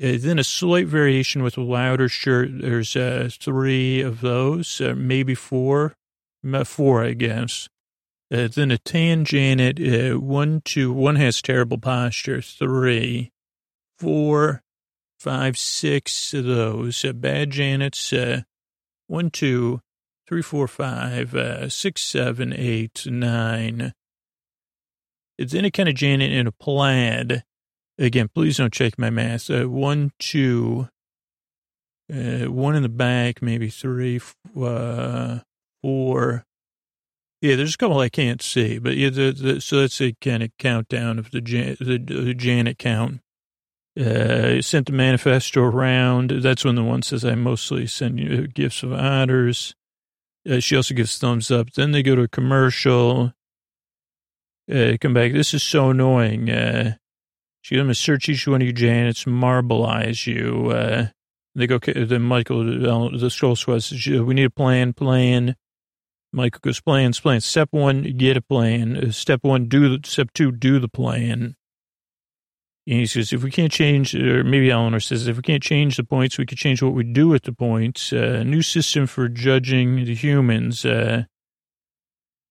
[0.02, 2.50] Uh, then a slight variation with a louder shirt.
[2.52, 5.96] There's uh, three of those, uh, maybe four,
[6.66, 7.70] four, I guess.
[8.34, 9.80] Uh, then a tan Janet.
[9.80, 10.92] Uh, one, two.
[10.92, 12.42] One has terrible posture.
[12.42, 13.32] Three,
[14.00, 14.63] four,
[15.24, 17.06] five, six of those.
[17.06, 18.42] Uh, bad Janet's uh,
[19.08, 19.80] one, two,
[20.28, 23.94] three, four, five, uh, six, seven, eight, nine.
[25.38, 27.44] It's any kind of Janet in a plaid.
[27.98, 29.50] Again, please don't check my math.
[29.50, 30.90] Uh, one, two,
[32.14, 34.20] uh, one in the back, maybe three,
[34.60, 35.40] uh,
[35.82, 36.44] four.
[37.42, 40.44] Yeah, there's a couple I can't see, but yeah, the, the, so that's a kind
[40.44, 43.22] of countdown of the, the, the Janet count
[44.00, 46.32] uh, sent the manifesto around.
[46.32, 49.76] That's when the one says, I mostly send you gifts of honors.
[50.50, 51.72] Uh, she also gives thumbs up.
[51.74, 53.34] Then they go to a commercial.
[54.72, 55.34] Uh, come back.
[55.34, 56.50] This is so annoying.
[56.50, 56.96] Uh,
[57.62, 60.72] she going to search each one of you, Janet's, marbleize you.
[60.72, 61.08] Uh,
[61.56, 65.56] they go, okay, then Michael, the scroll says, we need a plan, plan.
[66.34, 67.46] Michael goes, plans, plans.
[67.46, 68.98] Step one, get a plan.
[68.98, 71.56] Uh, step one, do, the, step two, do the plan.
[72.86, 75.96] And he says, if we can't change, or maybe Eleanor says, if we can't change
[75.96, 78.12] the points, we could change what we do with the points.
[78.12, 80.84] A uh, new system for judging the humans.
[80.84, 81.24] Uh,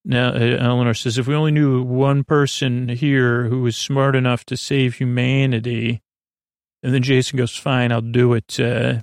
[0.07, 4.45] now, uh, Eleanor says, if we only knew one person here who was smart enough
[4.47, 6.01] to save humanity.
[6.83, 8.59] And then Jason goes, fine, I'll do it.
[8.59, 9.03] Uh,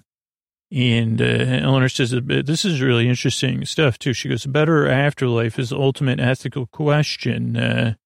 [0.71, 4.13] and uh, Eleanor says, this is really interesting stuff, too.
[4.13, 7.97] She goes, better afterlife is the ultimate ethical question.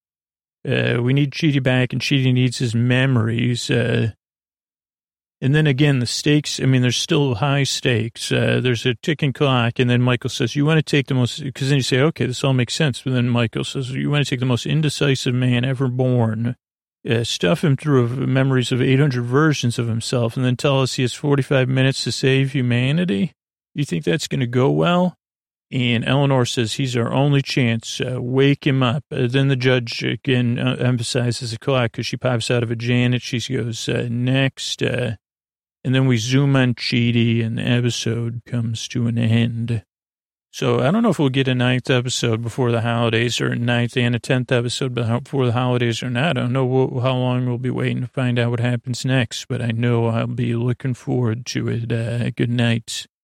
[0.67, 3.69] Uh, we need Chidi back, and Chidi needs his memories.
[3.69, 4.11] Uh,
[5.43, 8.31] and then again, the stakes, I mean, there's still high stakes.
[8.31, 9.77] Uh, there's a ticking clock.
[9.77, 12.25] And then Michael says, You want to take the most, because then you say, Okay,
[12.25, 13.01] this all makes sense.
[13.01, 16.55] But then Michael says, You want to take the most indecisive man ever born,
[17.09, 21.01] uh, stuff him through memories of 800 versions of himself, and then tell us he
[21.01, 23.33] has 45 minutes to save humanity?
[23.75, 25.17] You think that's going to go well?
[25.73, 27.99] And Eleanor says he's our only chance.
[27.99, 29.05] Uh, wake him up.
[29.11, 32.75] Uh, then the judge again uh, emphasizes the clock because she pops out of a
[32.75, 33.23] Janet.
[33.23, 34.83] She goes, uh, next.
[34.83, 35.15] Uh,
[35.83, 39.83] and then we zoom on Chidi, and the episode comes to an end.
[40.51, 43.55] So I don't know if we'll get a ninth episode before the holidays, or a
[43.55, 46.37] ninth and a tenth episode before the holidays, or not.
[46.37, 49.59] I don't know how long we'll be waiting to find out what happens next, but
[49.59, 51.91] I know I'll be looking forward to it.
[51.91, 53.07] Uh, good night.